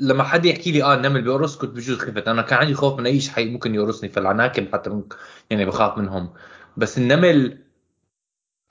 لما 0.00 0.24
حد 0.24 0.44
يحكي 0.44 0.72
لي 0.72 0.82
آه 0.82 0.94
النمل 0.94 1.22
بيقرص 1.22 1.56
كنت 1.56 1.70
بجوز 1.70 1.98
خفت. 1.98 2.28
أنا 2.28 2.42
كان 2.42 2.58
عندي 2.58 2.74
خوف 2.74 2.98
من 2.98 3.06
أي 3.06 3.20
شيء 3.20 3.50
ممكن 3.50 3.74
يقرصني 3.74 4.08
فالعناكب 4.08 4.72
حتى 4.72 5.02
يعني 5.50 5.64
بخاف 5.64 5.98
منهم. 5.98 6.34
بس 6.76 6.98
النمل 6.98 7.65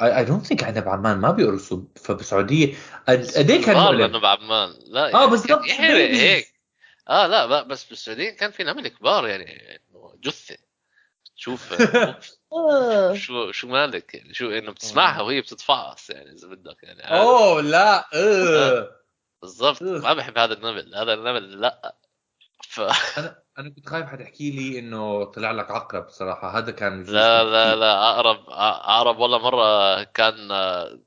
I 0.01 0.23
don't 0.25 0.45
think 0.47 0.63
عندنا 0.63 0.85
بعمان 0.85 1.17
ما 1.17 1.31
بيقرصوا 1.31 1.81
فبالسعوديه 1.95 2.75
قد 3.07 3.49
إيه 3.49 3.65
كان 3.65 3.95
لأنه 3.95 4.19
بعمان 4.19 4.73
لا 4.87 5.05
آه 5.05 5.19
يعني 5.19 5.31
بالضبط 5.31 5.65
يحرق 5.65 5.87
babies. 5.87 6.15
هيك. 6.15 6.53
آه 7.09 7.27
لا 7.27 7.61
بس 7.63 7.83
بالسعوديه 7.83 8.29
كان 8.29 8.51
في 8.51 8.63
نمل 8.63 8.87
كبار 8.87 9.27
يعني 9.27 9.81
جثة. 10.23 10.57
تشوف 11.37 11.73
آه. 12.53 13.13
شو 13.13 13.51
شو 13.51 13.67
مالك 13.67 14.15
يعني؟ 14.15 14.33
شو 14.33 14.51
إنه 14.51 14.71
بتسمعها 14.71 15.21
وهي 15.21 15.41
بتتفعص 15.41 16.09
يعني 16.09 16.31
إذا 16.31 16.47
بدك 16.47 16.83
يعني 16.83 17.03
عارف؟ 17.03 17.21
أوه 17.21 17.61
لا 17.61 18.09
آه. 18.13 18.89
بالضبط. 19.41 19.81
ما 19.81 20.13
بحب 20.13 20.37
هذا 20.37 20.53
النمل. 20.53 20.95
هذا 20.95 21.13
النمل 21.13 21.61
لا. 21.61 21.95
ف... 22.67 22.81
أنا 23.59 23.69
كنت 23.69 23.89
خايف 23.89 24.05
حد 24.05 24.21
يحكي 24.21 24.51
لي 24.51 24.79
إنه 24.79 25.23
طلع 25.23 25.51
لك 25.51 25.71
عقرب 25.71 26.09
صراحة 26.09 26.57
هذا 26.57 26.71
كان 26.71 27.03
لا 27.03 27.43
لا. 27.43 27.75
لا 27.75 28.09
اقرب 28.09 28.43
اقرب 28.49 29.17
والله 29.17 29.37
مرة 29.37 30.03
كان 30.03 30.51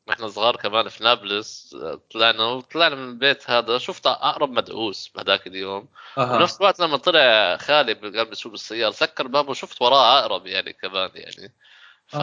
وإحنا 0.07 0.28
صغار 0.28 0.57
كمان 0.57 0.88
في 0.88 1.05
نابلس 1.05 1.76
طلعنا 2.14 2.45
وطلعنا 2.45 2.95
من 2.95 3.09
البيت 3.09 3.50
هذا. 3.50 3.78
شفت 3.78 4.07
اقرب 4.07 4.50
مدعوس 4.50 5.09
بهذاك 5.14 5.47
اليوم. 5.47 5.88
أها. 6.19 6.38
بنفس 6.38 6.61
الوقت 6.61 6.81
لما 6.81 6.97
طلع 6.97 7.57
خالي 7.57 7.93
قام 7.93 8.28
بيسوق 8.28 8.52
بالسيارة 8.52 8.90
سكر 8.90 9.26
بابه 9.26 9.50
وشفت 9.50 9.83
وراه 9.83 10.17
عقرب 10.17 10.47
يعني 10.47 10.73
كمان 10.73 11.11
يعني. 11.14 11.55
ف 12.07 12.17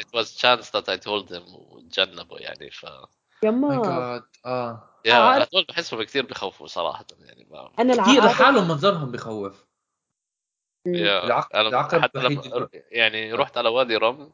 it 0.00 0.18
was 0.18 0.26
chance 0.26 0.70
that 0.70 0.88
I 0.88 0.96
told 0.96 1.34
him 1.34 1.54
وتجنبه 1.54 2.38
يعني 2.38 2.70
ف 2.70 2.84
ماي 2.84 3.52
يما 3.52 3.82
جاد 3.82 4.22
آه. 4.46 4.86
يا 5.04 5.14
هدول 5.14 5.64
بحسهم 5.68 6.02
كثير 6.02 6.26
بخوفوا 6.26 6.66
صراحة 6.66 7.06
يعني 7.20 7.48
ما 7.50 7.70
أنا 7.78 8.02
كثير 8.02 8.24
لحالهم 8.24 8.68
منظرهم 8.68 9.10
بخوف. 9.10 9.69
يا 10.86 11.24
العق- 11.24 11.56
أنا 11.56 11.68
العقرب 11.68 12.02
حتى 12.02 12.18
الوحيد 12.18 12.46
لما 12.46 12.68
يعني 12.90 13.32
رحت 13.32 13.58
على 13.58 13.68
وادي 13.68 13.96
رم 13.96 14.30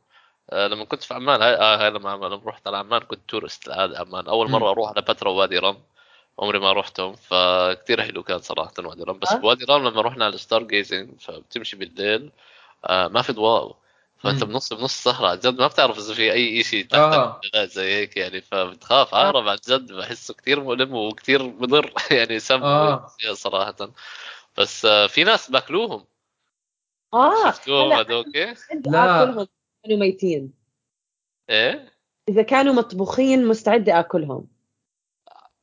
آه، 0.51 0.67
لما 0.67 0.85
كنت 0.85 1.03
في 1.03 1.15
عمان 1.15 1.43
هاي 1.43 1.55
آه 1.55 1.77
هاي 1.77 1.91
لما 1.91 2.09
لما 2.09 2.41
رحت 2.47 2.67
على 2.67 2.77
عمان 2.77 3.01
كنت 3.01 3.21
تورست 3.29 3.69
لهذا 3.69 3.99
عمان 3.99 4.27
أول. 4.27 4.51
مرة 4.51 4.71
أروح 4.71 4.91
على 4.91 5.01
بترا 5.03 5.29
ووادي 5.31 5.59
رم 5.59 5.77
عمري 6.39 6.59
ما 6.59 6.73
رحتهم 6.73 7.15
فكتير 7.17 8.03
حلو 8.03 8.23
كان 8.23 8.39
صراحة 8.39 8.73
وادي 8.79 9.03
رم 9.03 9.19
بس 9.19 9.33
أه؟ 9.33 9.37
بوادي 9.37 9.65
رم 9.65 9.89
لما 9.89 10.03
رحنا 10.03 10.25
على 10.25 10.35
الستار 10.35 10.63
جيزنج 10.63 11.21
فبتمشي 11.21 11.77
بالليل 11.77 12.31
آه 12.85 13.09
ما 13.09 13.23
في 13.23 13.33
ضوء 13.33 13.75
فأنت. 14.19 14.45
بنص 14.45 14.73
بنص 14.73 14.83
الصحراء 14.83 15.31
عن 15.31 15.39
جد 15.39 15.61
ما 15.61 15.67
بتعرف 15.67 15.99
إذا 15.99 16.15
في 16.15 16.33
أي 16.33 16.63
شيء 16.63 16.85
تحتك 16.87 16.95
آه. 17.55 17.65
زي 17.65 17.95
هيك 17.95 18.17
يعني 18.17 18.41
فبتخاف 18.41 19.15
عقرب 19.15 19.49
عن 19.49 19.59
جد 19.69 19.93
بحسه 19.93 20.35
كثير 20.35 20.61
مؤلم 20.61 20.95
وكثير 20.95 21.43
مضر 21.43 21.93
يعني 22.11 22.39
سم 22.39 22.63
آه. 22.63 23.07
صراحة 23.33 23.77
بس 24.59 24.85
آه 24.85 25.07
في 25.07 25.25
ناس 25.25 25.51
بأكلوهم 25.51 26.05
آه 27.15 27.51
شفتوهم 27.51 27.93
هذوك 27.93 28.27
لا. 28.37 29.23
اكلهم 29.23 29.47
كانوا 29.85 29.99
ميتين. 29.99 30.53
إيه؟ 31.51 31.93
إذا 32.29 32.43
كانوا 32.43 32.75
مطبوخين 32.75 33.47
مستعدة 33.47 34.01
آكلهم. 34.01 34.49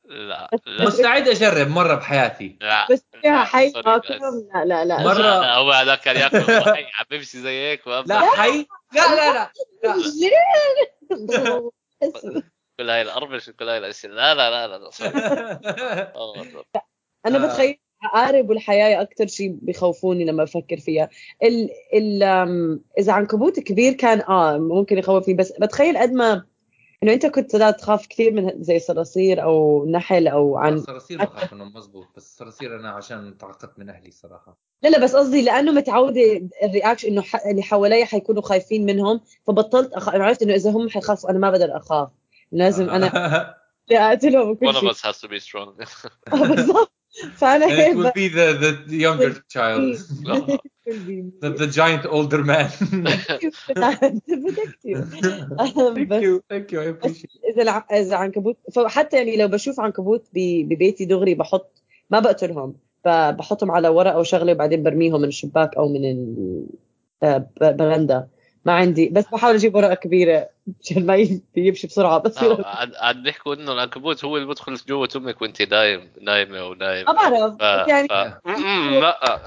لا 0.04 0.48
لا. 0.66 0.84
مستعد 0.84 1.28
أجرب 1.28 1.68
مرة 1.68 1.94
بحياتي. 1.94 2.58
لا 2.60 2.86
بس 2.90 3.04
فيها 3.22 3.30
لا، 3.32 3.44
حي. 3.44 3.72
آكلهم؟ 3.76 4.48
لا 4.54 4.64
لا 4.64 4.84
لا. 4.84 4.96
مرة- 4.98 5.18
لا 5.18 5.40
لا 5.40 5.54
هو 5.54 5.72
هذاك 5.72 6.00
كان 6.00 6.16
يأكل 6.16 6.42
حي 6.74 6.84
عم 6.84 7.04
بيمشي 7.10 7.38
زي 7.38 7.70
هيك 7.70 7.86
لا 7.86 8.20
حي؟ 8.20 8.66
لا 8.92 9.14
لا 9.16 9.32
لا, 9.32 9.52
لا. 9.84 11.70
كل 12.78 12.90
هاي 12.90 13.02
الاربش 13.02 13.48
وكل 13.48 13.68
هاي 13.68 13.78
الأشياء. 13.78 14.12
لا 14.12 14.34
لا 14.34 14.50
لا 14.50 14.78
لا. 14.78 14.90
آه، 16.16 16.34
أنا 17.26 17.44
آه. 17.44 17.46
بتخيل 17.46 17.78
عقارب 18.04 18.48
والحياة 18.50 19.02
أكتر 19.02 19.26
شيء 19.26 19.56
بخوفوني 19.62 20.24
لما 20.24 20.44
بفكر 20.44 20.76
فيها. 20.76 21.08
ال 21.42 21.70
ال 21.94 22.22
إذا 22.98 23.12
عنكبوت 23.12 23.60
كبير 23.60 23.92
كان 23.92 24.20
آه 24.20 24.58
ممكن 24.58 24.98
يخوفني 24.98 25.34
بس 25.34 25.52
بتخيل 25.60 25.98
قد 25.98 26.12
ما 26.12 26.44
إنه 27.02 27.12
أنت 27.12 27.26
كنت 27.26 27.56
لا 27.56 27.70
تخاف 27.70 28.06
كثير 28.06 28.32
من 28.32 28.62
زي 28.62 28.78
صراصير 28.78 29.42
أو 29.42 29.86
نحل 29.90 30.28
أو 30.28 30.56
عن 30.56 30.72
الصراصير 30.74 31.24
بخاف 31.24 31.52
منهم 31.52 31.72
مزبوط 31.76 32.06
بس 32.16 32.26
الصراصير 32.26 32.80
أنا 32.80 32.90
عشان 32.90 33.38
تعقدت 33.38 33.78
من 33.78 33.90
أهلي 33.90 34.10
صراحة. 34.10 34.56
لا 34.82 34.88
لا 34.88 34.98
بس 35.04 35.16
قصدي 35.16 35.42
لأنه 35.42 35.72
متعودة 35.72 36.48
الرياكشن 36.62 37.08
إنه 37.08 37.22
ح- 37.22 37.46
اللي 37.46 37.62
حوالي 37.62 38.04
حيكونوا 38.04 38.42
خايفين 38.42 38.86
منهم 38.86 39.20
فبطلت 39.46 39.92
أخ... 39.92 40.08
أنا 40.08 40.24
عرفت 40.24 40.42
إنه 40.42 40.54
إذا 40.54 40.70
هم 40.70 40.88
حيخافوا 40.88 41.30
أنا 41.30 41.38
ما 41.38 41.50
بقدر 41.50 41.76
أخاف. 41.76 42.08
لازم 42.52 42.90
أنا 42.90 43.12
أقتلهم 43.92 44.50
وكل 44.50 44.72
one 44.72 44.76
of 44.76 44.80
شيء 44.80 44.92
us 44.92 44.96
has 44.96 45.18
to 45.20 45.28
be 45.28 45.40
strong 45.48 45.86
آه، 46.32 46.46
بالضبط. 46.48 46.92
And 47.22 47.62
it 47.62 47.96
will 47.96 48.12
be 48.12 48.28
the 48.28 48.46
the 48.90 48.96
younger 48.96 49.32
child 49.54 49.98
آه. 50.26 50.58
the, 51.42 51.50
the 51.50 51.66
giant 51.66 52.04
older 52.06 52.42
man 52.44 52.68
thank 55.96 56.22
you 56.22 56.42
thank 56.48 56.72
you 56.72 56.80
I 56.80 56.86
appreciate 56.94 57.30
إذا. 57.58 57.84
إذا 57.92 58.16
عنكبوت 58.16 58.56
فحتى 58.74 59.16
يعني 59.16 59.36
لو 59.36 59.48
بشوف 59.48 59.80
عنكبوت. 59.80 60.24
ببيتي 60.34 61.04
دغري 61.04 61.34
بحط 61.34 61.82
ما 62.10 62.20
بقتلهم 62.20 62.74
ب- 63.04 63.36
بحطهم 63.36 63.70
على 63.70 63.88
ورق 63.88 64.12
أو 64.12 64.22
شغله 64.22 64.52
وبعدين 64.52 64.82
برميهم 64.82 65.20
من 65.20 65.28
الشباك 65.28 65.76
أو 65.76 65.88
من 65.88 66.04
البرندة 67.22 68.28
ما 68.64 68.72
عندي 68.72 69.08
بس 69.08 69.24
بحاول 69.32 69.54
أجيب 69.54 69.74
ورقة 69.74 69.94
كبيرة 69.94 70.48
مشان 70.80 71.06
ما 71.06 71.28
يمشي 71.56 71.86
بسرعة 71.86 72.14
آه، 72.14 72.18
بصير 72.18 72.66
عاد 72.66 72.94
عاد 72.94 73.22
بيحكوا 73.22 73.54
إنه 73.54 73.72
العنكبوت 73.72 74.24
هو 74.24 74.36
اللي 74.36 74.48
بدخل 74.48 74.74
جوة 74.74 75.08
أمك 75.16 75.42
وأنت 75.42 75.62
نايم 75.62 76.10
نايمة 76.20 76.66
ونايم 76.66 77.06
ما 77.06 77.12
بعرف 77.12 77.52
ف... 77.54 77.62
بس 77.62 77.88
يعني 77.88 78.08
لا 79.00 79.40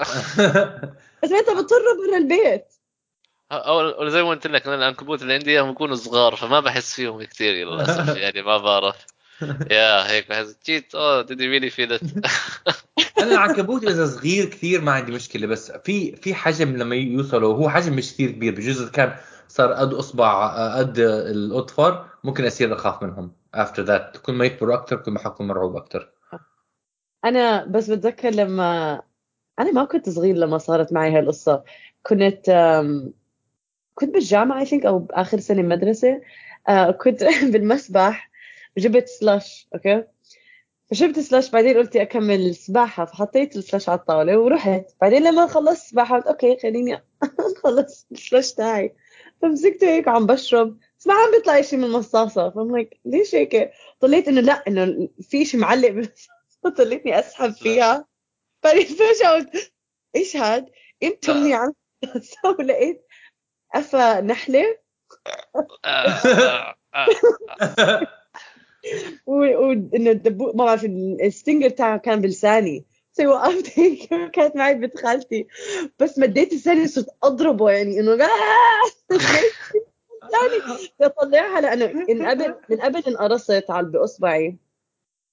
بس 1.24 1.32
أنت 1.32 1.50
بتضطر 1.50 1.84
برا 2.08 2.18
البيت. 2.18 2.66
أو 3.52 4.08
زي 4.08 4.24
ما 4.24 4.30
قلت 4.30 4.48
لك 4.48 4.68
أنا 4.68 4.76
العنكبوت 4.76 5.22
اللي 5.22 5.34
عندي 5.34 5.52
إياهم 5.52 5.70
بيكونوا 5.70 5.96
صغار 5.96 6.36
فما 6.36 6.60
بحس 6.60 6.94
فيهم 6.94 7.24
كثير 7.24 7.54
للأسف 7.54 8.16
يعني 8.24 8.42
ما 8.42 8.58
بعرف. 8.58 9.06
يا 9.72 10.12
هيك 10.12 10.30
بحس 10.30 10.58
جيت 10.66 10.96
اوه 10.96 11.26
did 11.26 11.40
you 11.40 11.50
really 11.50 11.70
feel 11.70 11.92
it 11.92 12.28
أنا 13.20 13.32
العنكبوت 13.32 13.84
إذا 13.84 14.06
صغير 14.06 14.46
كثير 14.46 14.82
ما 14.82 14.92
عندي 14.92 15.12
مشكلة 15.12 15.48
بس 15.48 15.72
في 15.72 16.16
في 16.16 16.34
حجم 16.34 16.78
لما 16.78 16.96
يوصلوا 16.96 17.56
هو 17.56 17.70
حجم 17.70 17.96
مش 17.96 18.14
كثير 18.14 18.32
كبير 18.32 18.56
بجوز 18.56 18.90
كان 18.90 19.16
صار 19.48 19.74
قد 19.74 19.94
أصبع 19.94 20.48
قد 20.78 21.00
الاطفر 21.00 22.06
ممكن 22.24 22.46
أصير 22.46 22.76
أخاف 22.76 23.04
منهم. 23.04 23.32
After 23.58 23.84
that 23.88 24.18
كل 24.18 24.34
ما 24.34 24.46
يكبروا 24.46 24.76
أكثر 24.76 24.96
كل 24.96 25.12
ما 25.12 25.20
حكون 25.20 25.48
مرعوب 25.48 25.76
أكثر 25.76 26.10
أنا 27.26 27.66
بس 27.66 27.90
بتذكر 27.90 28.30
لما 28.30 29.02
أنا 29.60 29.72
ما 29.72 29.86
كنت 29.86 30.10
صغير 30.10 30.36
لما 30.36 30.58
صارت 30.58 30.94
معي 30.94 31.12
هاي 31.12 31.20
القصة 31.20 31.64
كنت 32.04 32.50
كنت 33.96 34.10
بالجامعة 34.14 34.60
I 34.60 34.66
think 34.66 34.86
أو 34.86 35.00
باخر 35.00 35.40
سنة 35.40 35.62
مدرسة 35.62 36.22
آه، 36.68 36.92
كنت 36.92 37.24
بالمسبح 37.54 38.30
جبت 38.78 39.08
slush 39.08 39.68
أوكي؟ 39.76 40.04
فشربت 40.92 41.20
slush 41.20 41.50
بعدين 41.50 41.78
قلت 41.78 41.96
أكمل 41.96 42.56
سباحة 42.56 43.06
فحطيت 43.06 43.58
ال 43.58 43.63
slush 43.63 43.90
على 43.90 44.00
الطاولة 44.00 44.38
ورحت 44.38 44.86
بعدين 45.02 45.24
لما 45.24 45.48
خلصت 45.48 45.88
سباحة 45.88 46.16
قلت 46.16 46.28
أوكي 46.28 46.58
خليني 46.60 47.04
أخلص 47.58 48.08
ال 48.12 48.19
slush 48.19 48.54
تاعي. 48.54 48.96
فمسكته 49.42 49.88
هيك 49.90 50.08
عم 50.08 50.26
بشرب. 50.26 50.78
بس 51.00 51.08
ما 51.08 51.14
عم 51.14 51.32
بيطلع 51.32 51.62
شيء 51.62 51.80
من 51.80 51.86
المصاصة. 51.86 52.50
فم 52.50 52.76
like 52.76 53.00
ليش 53.06 53.36
هيك؟ 53.36 53.72
طلعت 54.00 54.28
إنه 54.28 54.42
لا 54.42 54.64
إنه 54.68 55.10
في 55.22 55.46
شيء 55.46 55.60
معلق 55.60 55.90
بالمصاصه 55.90 56.30
طلعتني 56.78 57.20
أسحب 57.20 57.52
فيها. 57.52 58.06
بعدين 58.64 58.86
فجأة 58.86 59.30
قلت 59.32 59.74
إيش 60.16 60.36
هاد؟ 60.36 60.70
قمت 61.02 61.30
امي 61.30 61.54
عم 61.54 61.74
ولقيت 62.60 63.06
قفا 63.76 64.22
نحلة. 64.22 64.78
آه، 65.86 66.76
آه، 66.96 67.16
وانه 69.26 70.12
الدبوق 70.12 70.56
ما 70.56 70.66
بعرف 70.66 70.86
الستينجر 71.22 71.70
تاعها 71.70 71.98
كان 71.98 72.22
بلساني. 72.22 72.86
بس 73.14 73.26
وقفت 73.26 73.80
هيك 73.80 74.10
كانت 74.34 74.56
معي 74.56 74.74
بنت 74.74 74.98
خالتي. 74.98 75.48
بس 76.00 76.20
مديت 76.20 76.54
لساني 76.54 76.88
صرت 76.88 77.08
أضربه 77.24 77.72
يعني 77.72 78.00
إنه 78.00 78.12
آه! 78.12 78.28
يعني 80.22 80.82
اطلعها 81.02 81.62
لأنه 81.62 82.06
من 82.10 82.26
قبل 82.26 82.56
من 82.70 82.82
قبل 82.82 83.04
انقرصت 83.08 83.66
على 83.72 83.88
باصبعي 83.88 84.58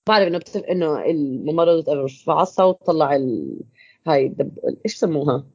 بعرف 0.09 0.29
إنه 0.29 0.39
بتف... 0.39 0.57
إنه 0.57 1.05
الممرضة 1.05 2.07
فعصها 2.07 2.65
وطلع 2.65 3.17
ال... 3.17 3.61
هاي 4.07 4.27
الدب... 4.27 4.59
إيش 4.85 4.95
بسموها؟ 4.95 5.47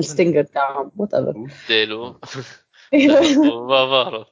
ال 0.00 0.05
stinger 0.05 0.42
تاعهم 0.42 0.92
وات 0.96 1.14
ايفر 1.14 1.46
ديلو. 1.68 2.20
ما 3.68 3.86
بعرف. 3.86 4.26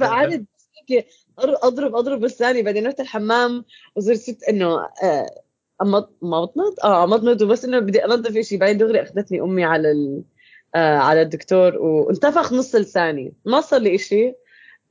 فقعدت 0.00 0.44
اضرب 1.38 1.96
اضرب 1.96 2.24
لساني 2.24 2.62
بعدين 2.62 2.86
رحت 2.86 3.00
الحمام 3.00 3.64
وصرت 3.96 4.18
ست 4.18 4.42
إنه 4.42 4.88
آه، 5.02 5.42
أمط 5.82 6.16
ما 6.22 6.40
بطنط 6.40 6.84
آه 6.84 7.06
مطنط 7.06 7.42
وبس 7.42 7.64
إنه 7.64 7.78
بدي 7.78 8.04
أنظف 8.04 8.38
شيء 8.38 8.58
بعدين 8.58 8.78
دغري 8.78 9.02
أخذتني 9.02 9.40
أمي 9.40 9.64
على 9.64 9.90
ال... 9.90 10.22
آه 10.74 10.98
على 10.98 11.22
الدكتور 11.22 11.76
وانتفخ 11.76 12.52
نص 12.52 12.74
لساني. 12.74 13.32
ما 13.44 13.60
صار 13.60 13.80
لي 13.80 13.98
شيء 13.98 14.36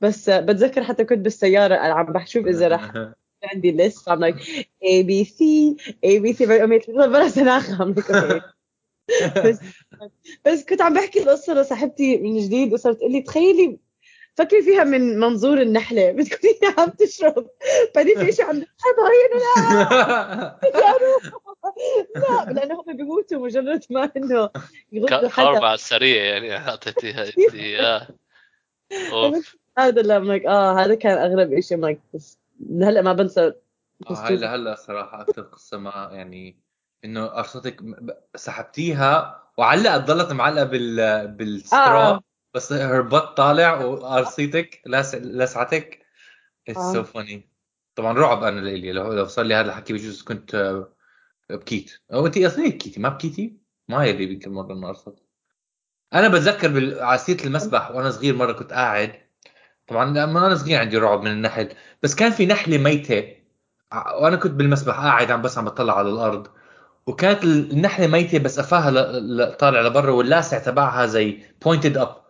بس 0.00 0.28
آه، 0.28 0.40
بتذكر 0.40 0.84
حتى 0.84 1.04
كنت 1.04 1.18
بالسيارة 1.18 1.74
عم 1.74 2.12
بشوف 2.12 2.46
إذا 2.46 2.68
رح 2.68 2.92
عندي 3.52 3.70
ليست 3.70 4.10
I'm 4.10 4.20
like 4.20 4.38
A 4.84 5.02
B 5.02 5.24
C 5.24 5.42
A 6.06 6.20
B 6.20 6.36
C 6.38 6.42
بعدين 6.42 6.80
بلا 6.88 7.28
سناخه 7.28 7.84
بس 9.46 9.58
بس 10.46 10.64
كنت 10.64 10.82
عم 10.82 10.94
بحكي 10.94 11.22
القصة 11.22 11.54
لصاحبتي 11.54 12.18
من 12.18 12.38
جديد 12.38 12.72
وصارت 12.72 12.96
تقول 12.96 13.12
لي 13.12 13.22
تخيلي 13.22 13.78
فكري 14.34 14.62
فيها 14.62 14.84
من 14.84 15.18
منظور 15.18 15.60
النحلة. 15.60 16.12
بتكوني 16.16 16.74
عم 16.78 16.88
تشرب. 16.88 17.50
بعدين 17.94 18.18
في 18.18 18.32
شيء 18.32 18.44
عم 18.44 18.62
تسحبها 18.62 19.08
هي 19.12 19.38
لا. 19.38 20.58
لا 22.16 22.52
لأنه 22.52 22.74
هم 22.74 22.96
بيموتوا 22.96 23.46
مجرد 23.46 23.84
ما 23.90 24.10
إنه 24.16 24.50
يغضوا 24.92 25.28
كارما 25.28 25.28
حدا. 25.28 25.66
على 25.66 25.74
السريع 25.74 26.24
يعني. 26.24 26.56
اعطيتيها 26.68 27.24
اياه. 27.54 28.08
هذا 29.78 30.02
لا 30.02 30.18
مايك 30.18 30.46
آه 30.46 30.80
هذا 30.80 30.94
كان 30.94 31.18
أغرب 31.18 31.60
شيء 31.60 31.76
مايك 31.76 32.00
بس 32.14 32.38
هلا 32.82 33.02
ما 33.02 33.12
بنسى 33.12 33.40
آه، 33.40 33.54
هاي 34.10 34.36
لهلأ 34.36 34.74
صراحة 34.74 35.20
أكثر 35.20 35.42
قصة 35.42 35.78
ما 35.78 36.10
يعني 36.12 36.56
إنه 37.04 37.26
قرصتك 37.26 37.80
سحبتيها 38.36 39.42
وعلقت 39.58 40.00
ضلت 40.00 40.32
معلقة 40.32 40.64
بال 40.64 41.28
بالسترا 41.28 42.08
آه. 42.08 42.20
بس 42.54 42.72
هربت 42.72 43.36
طالع 43.36 43.84
وقرصيتك 43.84 44.82
لس... 44.86 45.14
لسعتك 45.14 45.98
اتس. 46.68 46.92
سو 46.92 47.02
فاني 47.02 47.48
طبعا 47.94 48.12
رعب 48.12 48.42
أنا 48.44 48.60
لإلي 48.60 48.92
لو 48.92 49.12
لو 49.12 49.26
صار 49.26 49.44
لي 49.44 49.54
هذا 49.54 49.68
الحكي 49.68 49.92
بجوز 49.92 50.22
كنت 50.22 50.54
آه، 50.54 50.92
بكيت. 51.50 51.92
أو 52.12 52.26
انت 52.26 52.38
أصلا 52.38 52.68
بكيتي 52.68 53.00
ما 53.00 53.08
بكيتي؟ 53.08 53.56
ما 53.88 54.02
هي 54.02 54.10
اللي 54.10 54.32
يمكن 54.32 54.52
مره 54.52 54.72
إنه 54.72 54.86
قرصت 54.88 55.14
أنا 56.14 56.28
بتذكر 56.28 57.02
على 57.02 57.20
المسبح 57.44 57.90
وأنا 57.90 58.10
صغير 58.10 58.36
مرة 58.36 58.52
كنت 58.52 58.72
قاعد. 58.72 59.12
طبعا 59.86 60.04
لما 60.04 60.46
أنا 60.46 60.54
صغير 60.54 60.80
عندي 60.80 60.98
رعب 60.98 61.22
من 61.22 61.30
النحل. 61.30 61.68
بس 62.02 62.14
كان 62.14 62.30
في 62.30 62.46
نحلة 62.46 62.78
ميتة. 62.78 63.36
وأنا 63.92 64.36
كنت 64.36 64.52
بالمسبح 64.52 64.94
قاعد 65.00 65.30
عم 65.30 65.42
بس 65.42 65.58
عم 65.58 65.64
بطلع 65.64 65.98
على 65.98 66.08
الأرض. 66.08 66.46
وكانت 67.06 67.44
النحلة 67.44 68.06
ميتة 68.06 68.38
بس 68.38 68.60
قفاها 68.60 68.90
ل- 68.90 69.36
ل- 69.36 69.56
طالع 69.56 69.80
لبرا 69.80 70.10
واللاسع 70.10 70.58
تبعها 70.58 71.06
زي 71.06 71.42
pointed 71.64 71.96
up 71.96 72.21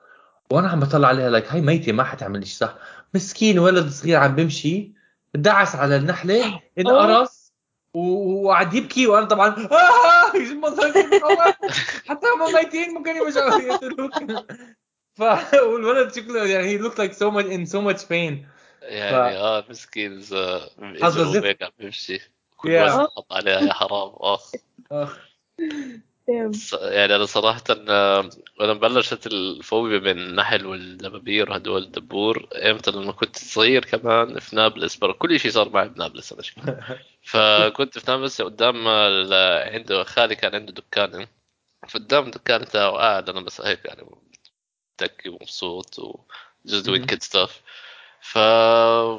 وأنا 0.53 0.69
عم 0.69 0.81
بطلع 0.81 1.09
عليها 1.09 1.31
like 1.31 1.47
هاي 1.53 1.61
ميتة 1.61 1.93
ما 1.93 2.05
حتعمل 2.05 2.47
شيء 2.47 2.57
صح 2.57 2.75
مسكين 3.15 3.59
ولد 3.59 3.89
صغير 3.89 4.17
عم 4.19 4.35
بمشي 4.37 4.93
دعس 5.35 5.77
على 5.77 5.97
النحلة 5.97 6.61
انقرص 6.79 7.53
وقعد 7.95 8.75
يبكي 8.75 9.07
وأنا 9.07 9.27
طبعا 9.27 9.49
آه. 9.73 10.33
حتى 12.09 12.27
هم 12.27 12.55
ميتين 12.55 12.95
ممكن 12.95 13.11
يقتلوك 13.17 14.13
ف 15.15 15.23
والولد 15.55 16.15
شكله 16.15 16.47
يعني 16.47 16.79
he 16.79 16.83
looked 16.83 16.99
like 16.99 17.13
so 17.15 17.31
much 17.31 17.47
in 17.47 17.67
so 17.73 17.81
much 17.81 18.03
pain 18.09 18.47
يعني 18.83 19.37
آه 19.37 19.65
مسكين 19.71 20.13
إذا 20.19 20.61
حظه 21.03 21.33
زفت. 21.33 21.45
هيك 21.45 21.63
عم 21.63 21.71
بيمشي 21.79 22.21
كل 22.57 22.69
Yeah. 22.69 22.83
وزن 22.83 23.07
حط 23.17 23.33
عليها 23.33 23.61
يا 23.61 23.73
حرام 23.73 24.13
أخ. 24.17 24.41
ص- 24.51 24.57
يعني 26.83 27.17
أنا 27.17 27.25
صراحة 27.27 27.63
آه، 27.71 28.31
لما 28.61 28.75
بلشت 28.75 29.27
الفوبيا 29.27 29.99
من 29.99 30.09
النحل 30.19 30.67
والدبابير 30.67 31.51
وهدول 31.51 31.83
الدبور 31.83 32.49
إمتى 32.55 32.91
لما 32.91 33.13
كنت 33.13 33.37
صغير 33.37 33.85
كمان 33.85 34.39
في 34.39 34.57
نابلس 34.57 34.97
برا 34.97 35.13
كل 35.13 35.41
شيء 35.41 35.51
صار 35.51 35.69
معي 35.69 35.89
بنابلس 35.89 36.33
أنا 36.33 36.43
شكلي 36.43 36.65
فكنت 37.23 37.99
في 37.99 38.11
نابلس 38.11 38.43
قدام 38.43 38.89
ال- 38.89 39.35
عنده 39.75 40.05
خالي 40.05 40.35
كان 40.37 40.55
عنده 40.55 40.73
دكان. 40.73 41.27
فقدام 41.89 42.25
الدكان 42.27 42.65
تاعه 42.67 42.93
قاعد 42.93 43.29
أنا 43.29 43.41
بس 43.41 43.61
هيك 43.61 43.85
يعني 43.85 44.03
متكي 45.01 45.29
ومبسوط 45.29 45.99
و 45.99 46.16
just 46.16 46.87
doing 46.87 47.05
مهم. 47.05 47.07
kid 47.07 47.23
stuff 47.23 47.63
ف... 48.21 48.39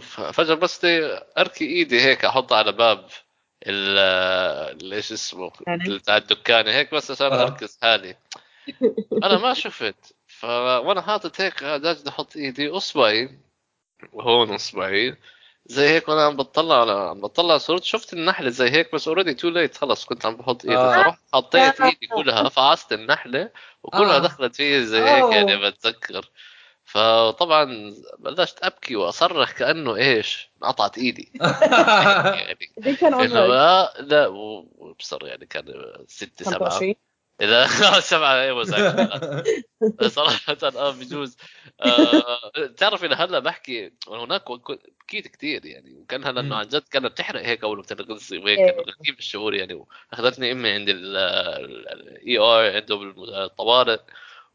ففجأة 0.02 0.54
بس 0.56 0.86
أركي 1.38 1.66
إيدي 1.66 2.02
هيك 2.02 2.26
أحطها 2.26 2.58
على 2.58 2.72
باب 2.72 3.10
إيش 3.67 5.12
اسمه؟ 5.12 5.52
بتاع 5.67 6.17
الدكان. 6.17 6.67
هيك 6.67 6.93
بس 6.95 7.12
عشان 7.12 7.28
آه. 7.34 7.43
أركز. 7.43 7.78
حالي 7.82 8.15
أنا 9.23 9.38
ما 9.38 9.54
شفت. 9.54 10.15
ف 10.28 10.43
وأنا 10.45 11.02
حاطط 11.02 11.41
هيك 11.41 11.63
داجد 11.63 12.08
أحط 12.08 12.36
إيدي 12.38 12.69
أصبعي. 12.69 13.30
وهون 14.13 14.54
أصبعي. 14.54 15.15
زي 15.65 15.89
هيك 15.89 16.10
وأنا 16.10 16.26
عم 16.26 16.36
بطلع 16.36 16.82
على 16.82 16.91
عم 16.91 17.21
بطلع 17.21 17.58
صورت 17.58 17.84
شفت 17.84 18.13
النحلة 18.13 18.49
زي 18.49 18.69
هيك 18.69 18.95
بس 18.95 19.08
already 19.08 19.34
too 19.34 19.50
late 19.50 19.78
خلص 19.78 20.06
كنت 20.06 20.26
عم 20.26 20.36
بحط 20.36 20.65
إيدي. 20.65 20.78
آه. 20.78 21.04
فرحت 21.04 21.19
حطيت 21.34 21.82
إيدي 21.82 22.08
كلها 22.08 22.49
فعصت 22.49 22.93
النحلة 22.93 23.49
وكلها 23.84 24.15
آه. 24.15 24.19
دخلت 24.19 24.56
فيي 24.56 24.86
زي 24.86 24.99
هيك 25.02 25.34
يعني. 25.34 25.56
بتذكر. 25.69 26.30
فطبعا 26.93 27.93
بلشت 28.19 28.60
أبكي 28.63 28.95
وأصرخ 28.95 29.51
كأنه 29.53 29.95
إيش 29.95 30.49
انقطعت 30.63 30.97
إيدي. 30.97 31.32
يعني 32.39 32.95
كان 33.01 33.13
إنه 33.13 33.39
عمرك. 33.39 33.49
لا 33.49 33.93
لا 33.99 34.27
وبصر 34.27 35.25
يعني 35.25 35.45
كان 35.45 35.73
ست 36.08 36.43
سبعة. 36.43 36.69
25 36.69 36.95
إذا 37.41 37.67
سبعة 37.99 38.34
أيوه 38.34 38.63
صراحة 40.08 40.58
آه 40.63 40.91
بجوز. 40.91 41.38
آه 41.82 42.67
تعرف 42.77 43.03
إلى 43.03 43.15
هلأ 43.15 43.39
بحكي 43.39 43.91
هناك 44.08 44.51
بكيت 44.51 45.27
كثير 45.27 45.65
يعني. 45.65 45.93
وكان 45.93 46.23
هلأ 46.25 46.39
إنه 46.39 46.47
مم. 46.47 46.53
عن 46.53 46.67
جد 46.67 46.84
كانت 46.91 47.06
بتحرق 47.06 47.41
هيك 47.41 47.63
أول 47.63 47.77
ما 47.77 47.84
بتنغزي 47.84 48.38
وهيك 48.38 48.60
إيه. 48.60 48.71
كان 48.71 48.79
غريب 48.79 49.19
الشعور 49.19 49.53
يعني. 49.53 49.73
وأخذتني 50.12 50.51
أمي 50.51 50.69
عند 50.69 50.89
ال 50.89 52.38
ER 52.38 52.76
عندهم 52.75 53.23
الطوارئ. 53.23 53.99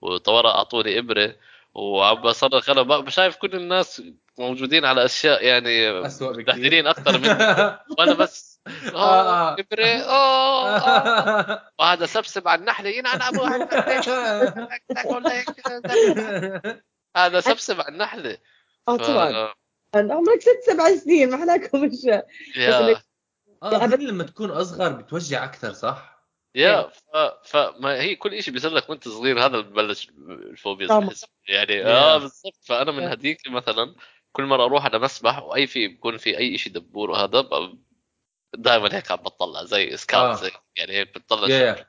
والطوارئ 0.00 0.48
أعطوني 0.48 0.98
إبرة. 0.98 1.34
وعم 1.78 2.14
بصرخ 2.22 2.70
أنا 2.70 3.10
شايف 3.10 3.36
كل 3.36 3.54
الناس 3.54 4.02
موجودين 4.38 4.84
على 4.84 5.04
أشياء 5.04 5.44
يعني 5.44 6.02
مبهدلين 6.50 6.86
أكثر 6.86 7.18
مني. 7.18 7.28
وأنا 7.98 8.14
بس. 8.14 8.60
آه. 8.94 8.94
آه. 8.94 9.52
ابره 9.54 9.84
آه 9.86 10.76
آه. 10.76 11.62
وهذا 11.78 12.06
سبسب 12.06 12.48
على 12.48 12.60
النحله 12.60 12.88
ينعن 12.90 13.22
ابوها 13.22 13.56
هيك. 13.90 14.08
هذا 17.16 17.40
سبسب 17.40 17.80
على 17.80 17.88
النحله 17.88 18.38
آه 18.88 18.96
طبعا. 18.96 19.52
عمرك 19.94 20.40
ست 20.40 20.70
سبع 20.70 20.96
سنين 20.96 21.30
ما 21.30 21.36
حلاكم 21.36 21.84
مش 21.84 21.92
إنك- 22.56 23.00
آه 23.62 23.86
لما 23.86 24.24
تكون 24.24 24.50
أصغر 24.50 24.92
بتوجع 24.92 25.44
أكثر 25.44 25.72
صح؟ 25.72 26.17
يا 26.58 26.88
ف... 26.88 27.16
فما 27.44 28.00
هي 28.00 28.16
كل 28.16 28.42
شيء 28.42 28.54
بيصير 28.54 28.70
لك 28.70 28.90
وأنت 28.90 29.08
صغير 29.08 29.46
هذا 29.46 29.60
ببلش 29.60 30.08
الفوبيا 30.28 30.90
آه. 30.90 31.08
يعني. 31.48 31.84
آه 31.84 32.18
بالضبط 32.18 32.58
فأنا 32.64 32.92
من. 32.92 33.02
هديك 33.02 33.48
مثلا 33.48 33.94
كل 34.32 34.42
مرة 34.44 34.64
أروح 34.64 34.84
على 34.84 34.98
مسبح 34.98 35.42
وأي 35.42 35.66
في 35.66 35.88
بكون 35.88 36.16
في 36.16 36.38
أي 36.38 36.58
شيء 36.58 36.72
دبور 36.72 37.10
وهذا 37.10 37.48
دائما 38.56 38.96
هيك 38.96 39.10
عم 39.10 39.16
بطلع 39.16 39.64
زي 39.64 39.96
scout 39.96 40.38
آه. 40.38 40.42
زي 40.42 40.50
يعني 40.76 40.92
هيك 40.92 41.14
بتطلع 41.18 41.48
يا 41.48 41.86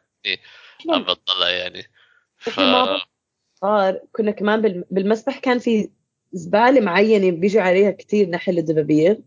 عم 0.90 1.04
بطلع 1.04 1.50
يعني 1.50 1.84
ف 2.38 2.60
صار 3.62 4.00
كنا 4.12 4.32
كمان 4.32 4.62
بال- 4.62 4.86
بالمسبح 4.92 5.40
كان 5.40 5.60
في 5.60 5.90
زبالة 6.32 6.82
معينة 6.82 7.32
بيجي 7.38 7.60
عليها 7.60 7.92
كثير 7.92 8.30
نحل 8.30 8.58
الدبابير 8.58 9.18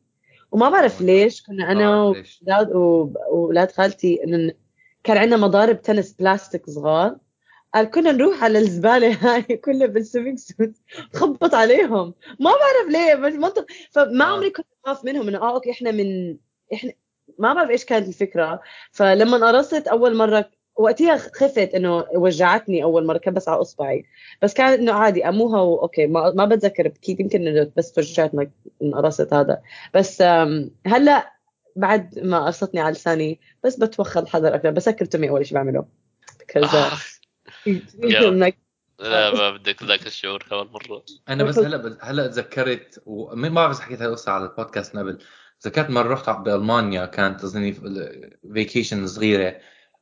وما 0.51 0.71
بعرف 0.71 1.01
ليش 1.01 1.43
كنا 1.43 1.73
أنا 1.73 2.13
ليش. 2.17 2.45
وأولاد 2.75 3.73
خالتي 3.73 4.25
كان 5.05 5.17
عندنا 5.17 5.37
مضارب 5.37 5.83
تنس 5.83 6.13
بلاستيك 6.13 6.71
صغار. 6.71 7.17
قال 7.75 7.91
كنا 7.91 8.13
نروح 8.13 8.45
على 8.45 8.59
الزبالة 8.59 9.13
هاي 9.21 9.43
كلها 9.43 9.87
بال 9.87 9.97
swimming 9.97 10.39
suit. 10.39 10.73
خبط 11.15 11.55
عليهم. 11.55 12.15
ما 12.41 12.51
بعرف 12.51 12.89
ليه 12.89 13.15
بس 13.15 13.33
منطق 13.33 13.67
فما 13.91 14.25
آه. 14.25 14.29
عمري 14.29 14.51
كنت 14.51 14.67
أخاف 14.85 15.05
منهم 15.05 15.29
إنه 15.29 15.39
آه 15.39 15.55
okay 15.55 15.71
إحنا 15.71 15.91
من 15.91 16.37
إحنا 16.73 16.93
ما 17.39 17.55
بعرف 17.55 17.71
إيش 17.71 17.85
كانت 17.85 18.09
الفكرة. 18.09 18.61
فلما 18.93 19.47
قرصت 19.47 19.89
أول 19.89 20.17
مرة 20.17 20.51
وقتها 20.77 21.17
خفت 21.17 21.75
إنه 21.75 22.05
وجعتني 22.15 22.83
أول 22.83 23.07
مرة 23.07 23.19
كبس 23.19 23.49
على 23.49 23.61
إصبعي. 23.61 24.05
بس 24.43 24.55
كان 24.55 24.73
إنه 24.73 24.93
عادي 24.93 25.29
أموها 25.29 25.61
واوكي 25.61 26.07
ما, 26.07 26.31
ما 26.31 26.45
بتذكر 26.45 26.89
بكيت 26.89 27.21
يمكن 27.21 27.47
إنه 27.47 27.73
بس 27.77 27.93
توجعت 27.93 28.33
انقرصت 28.83 29.33
هذا. 29.35 29.63
بس 29.95 30.23
هلأ 30.87 31.33
بعد 31.77 32.19
ما 32.19 32.45
قرصتني 32.45 32.81
على 32.81 32.93
لساني 32.93 33.41
بس 33.65 33.77
بتوخى 33.77 34.21
الحذر 34.21 34.55
أكثر 34.55 34.71
بسكر 34.71 35.05
تمي 35.05 35.29
أول 35.29 35.47
شيء 35.47 35.55
بعمله. 35.55 35.87
because 36.43 36.75
آه. 36.75 36.91
لا 38.99 39.35
ما 39.35 39.51
بدك 39.51 39.83
ذاك 39.83 40.07
الشعور 40.07 40.43
كمان 40.51 40.67
مرة. 40.67 41.05
أنا 41.29 41.45
بس 41.45 41.59
هلأ 41.59 41.99
هلأ 42.03 42.27
تذكرت 42.27 43.03
وما 43.07 43.49
ما 43.49 43.55
بعرف 43.55 43.77
إذا 43.77 43.85
حكيت 43.85 44.03
هالقصه 44.03 44.33
على 44.33 44.45
البودكاست 44.45 44.97
قبل. 44.97 45.19
تذكرت 45.61 45.91
مرة 45.91 46.13
رحت 46.13 46.31
بألمانيا 46.31 47.07
كانت 47.07 47.45
اظني 47.45 47.77
vacation 48.55 49.07
صغيرة. 49.07 49.57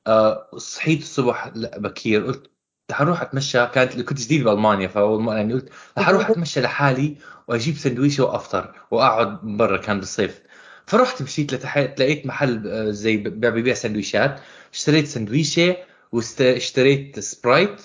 آه، 0.06 0.50
صحيت 0.56 1.00
الصبح 1.00 1.48
بكير. 1.56 2.26
قلت 2.26 2.50
رح 2.90 3.00
أروح 3.00 3.22
أتمشى. 3.22 3.66
كانت 3.66 4.00
كنت 4.00 4.20
جديد 4.20 4.44
بألمانيا 4.44 4.88
فأول 4.88 5.36
يعني 5.36 5.54
قلت 5.54 5.68
رح 5.98 6.08
أروح 6.08 6.30
أتمشى 6.30 6.60
لحالي 6.60 7.16
وأجيب 7.48 7.76
سندويشة 7.76 8.24
وأفطر 8.24 8.74
وأقعد 8.90 9.40
برا 9.42 9.76
كان 9.76 9.98
بالصيف. 9.98 10.42
فرحت 10.90 11.22
مشيت 11.22 11.52
لتحت 11.54 12.00
لقيت 12.00 12.26
محل 12.26 12.68
آه، 12.68 12.90
زي 12.90 13.16
بيع 13.16 13.50
بيبيع 13.50 13.74
سندويشات 13.74 14.40
اشتريت 14.72 15.06
سندويشه 15.06 15.76
واشتريت 16.12 17.20
سبرايت 17.20 17.82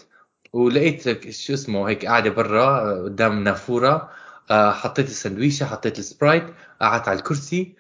ولقيت 0.54 1.30
شو 1.32 1.54
اسمه 1.54 1.90
هيك 1.90 2.06
قاعدة 2.06 2.30
برا 2.30 2.66
آه، 2.82 3.04
قدام 3.04 3.44
نافورة. 3.44 4.10
آه، 4.52 4.72
حطيت 4.72 5.08
السندويشه 5.08 5.66
حطيت 5.66 6.00
السبرايت 6.00 6.44
قعدت 6.82 7.08
على 7.08 7.18
الكرسي. 7.20 7.76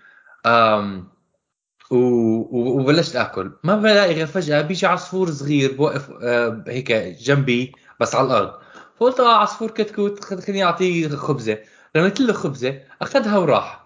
وبلشت 1.91 3.15
آكل. 3.15 3.51
ما 3.63 3.75
بلاقي 3.75 4.13
غير 4.13 4.27
فجأة 4.27 4.61
بيجي 4.61 4.87
عصفور 4.87 5.31
صغير 5.31 5.71
بوقف 5.73 6.09
هيك 6.67 6.91
جنبي 6.91 7.71
بس 7.99 8.15
على 8.15 8.27
الأرض. 8.27 8.53
فقلت 8.99 9.19
آه 9.19 9.37
عصفور 9.37 9.71
كتكوت 9.71 10.23
خل- 10.23 10.41
خليني 10.41 10.63
أعطيه 10.63 11.07
خبزة. 11.09 11.57
رميت 11.95 12.19
له 12.19 12.33
خبزة 12.33 12.79
أخذها 13.01 13.37
وراح. 13.37 13.84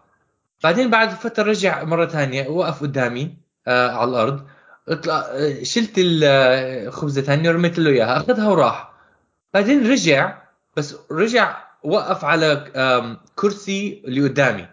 بعدين 0.63 0.89
بعد 0.89 1.09
فترة 1.09 1.43
رجع 1.43 1.83
مرة 1.83 2.05
ثانية 2.05 2.47
وقف 2.47 2.81
قدامي 2.81 3.37
آه 3.67 3.91
على 3.91 4.09
الأرض. 4.09 4.47
اطلع 4.87 5.25
شلت 5.63 5.91
الخبزه 5.97 7.21
ثانية 7.21 7.49
ورميت 7.49 7.79
له 7.79 7.89
إياها 7.91 8.17
أخذها 8.17 8.49
وراح. 8.49 8.91
بعدين 9.53 9.91
رجع 9.91 10.41
بس 10.77 10.95
رجع 11.11 11.57
وقف 11.83 12.25
على 12.25 12.71
كرسي 13.35 14.03
اللي 14.05 14.23
قدامي. 14.29 14.67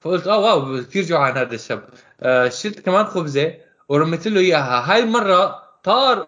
فقلت 0.00 0.26
آه 0.26 0.38
واو 0.38 0.82
كثير 0.82 1.04
جوعان 1.04 1.36
هذا 1.36 1.54
الشاب. 1.54 1.88
آه، 2.20 2.48
شلت 2.48 2.80
كمان 2.80 3.04
خبزة 3.04 3.54
ورميت 3.88 4.26
له 4.28 4.40
إياها. 4.40 4.92
هاي 4.92 5.02
المرة 5.02 5.62
طار 5.84 6.20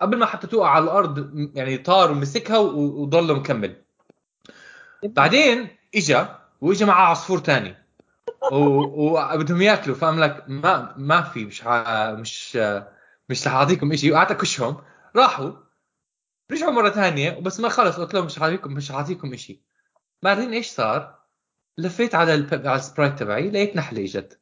قبل 0.00 0.18
ما 0.18 0.26
حتى 0.26 0.46
توقع 0.46 0.68
على 0.70 0.84
الأرض 0.84 1.30
يعني 1.54 1.78
طار 1.78 2.10
ومسكها 2.10 2.58
وضل 2.58 3.34
مكمل. 3.36 3.76
بعدين 5.02 5.68
إجا 5.94 6.38
وإجا 6.60 6.86
معاه 6.86 7.10
عصفور 7.10 7.38
تاني. 7.38 7.70
و- 7.70 7.85
وبدهم 8.52 9.62
ياكلوا. 9.62 9.96
فقام 9.96 10.20
لك 10.20 10.44
ما 10.48 10.94
ما 10.96 11.22
في 11.22 11.44
مش. 11.44 11.62
مش 11.66 12.56
مش 13.28 13.46
رح 13.46 13.54
أعطيكم 13.54 13.96
شيء 13.96 14.12
وقعدت 14.12 14.30
أكشهم. 14.30 14.76
راحوا. 15.16 15.52
رجعوا 16.52 16.72
مرة 16.72 16.90
ثانية. 16.90 17.36
وبس 17.36 17.60
ما 17.60 17.68
خلص. 17.68 17.96
قلت 17.96 18.14
لهم 18.14 18.26
مش 18.26 18.38
حاعطيكم 18.38 18.72
مش 18.72 18.92
حاعطيكم 18.92 19.36
شيء 19.36 19.60
بعدين 20.22 20.52
إيش 20.52 20.66
صار؟ 20.66 21.18
لفيت 21.78 22.14
على 22.14 22.34
الب... 22.34 22.66
على 22.66 22.76
السبرايت 22.76 23.18
تبعي. 23.18 23.50
لقيت 23.50 23.76
نحلة 23.76 24.04
اجت 24.04 24.40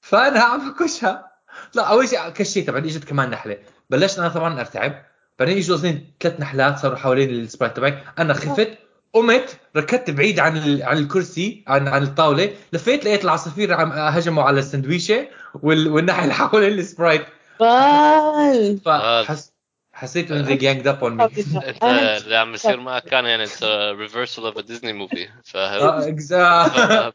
فأنا 0.00 0.40
عم 0.40 0.70
بكشها. 0.70 1.32
لا 1.74 1.82
أول 1.82 2.08
شيء 2.08 2.28
كشيتها 2.28 2.72
بعدين 2.72 2.90
اجت 2.90 3.04
كمان 3.04 3.30
نحلة. 3.30 3.58
بلشت 3.90 4.18
أنا 4.18 4.28
طبعا 4.28 4.60
أرتعب. 4.60 5.04
بعدين 5.38 5.56
إجوا 5.56 5.76
اثنين 5.76 6.14
ثلاث 6.20 6.40
نحلات 6.40 6.78
صاروا 6.78 6.96
حوالين 6.96 7.30
السبرايت 7.30 7.76
تبعي. 7.76 8.04
أنا 8.18 8.34
خفت. 8.34 8.78
قمت 9.20 9.56
ركضت 9.76 10.10
بعيد 10.10 10.40
عن 10.40 10.56
ال... 10.56 10.82
عن 10.82 10.98
الكرسي 10.98 11.64
عن 11.66 11.88
عن 11.88 12.02
الطاولة 12.02 12.50
لفيت 12.72 13.04
لقيت 13.04 13.24
العصافير 13.24 13.74
عم 13.74 13.92
هجموا 13.92 14.42
على 14.42 14.58
السندويشة 14.60 15.28
وال... 15.62 15.88
والنحل 15.88 16.32
حوالين 16.38 16.78
السبرايت. 16.78 17.26
بال 17.60 18.80
فحس 18.84 19.52
حسيت 19.98 20.30
ان 20.30 20.46
they 20.46 20.60
ganged 20.60 20.86
up 20.86 21.02
on 21.02 21.16
me. 21.16 21.22
انت 21.68 21.82
اللي 21.82 22.36
عم 22.36 22.54
يصير 22.54 22.80
معك 22.80 23.04
كان 23.04 23.24
يعني 23.24 23.44
reversal 23.92 24.44
of 24.44 24.58
Disney 24.58 24.92
movie 24.92 25.28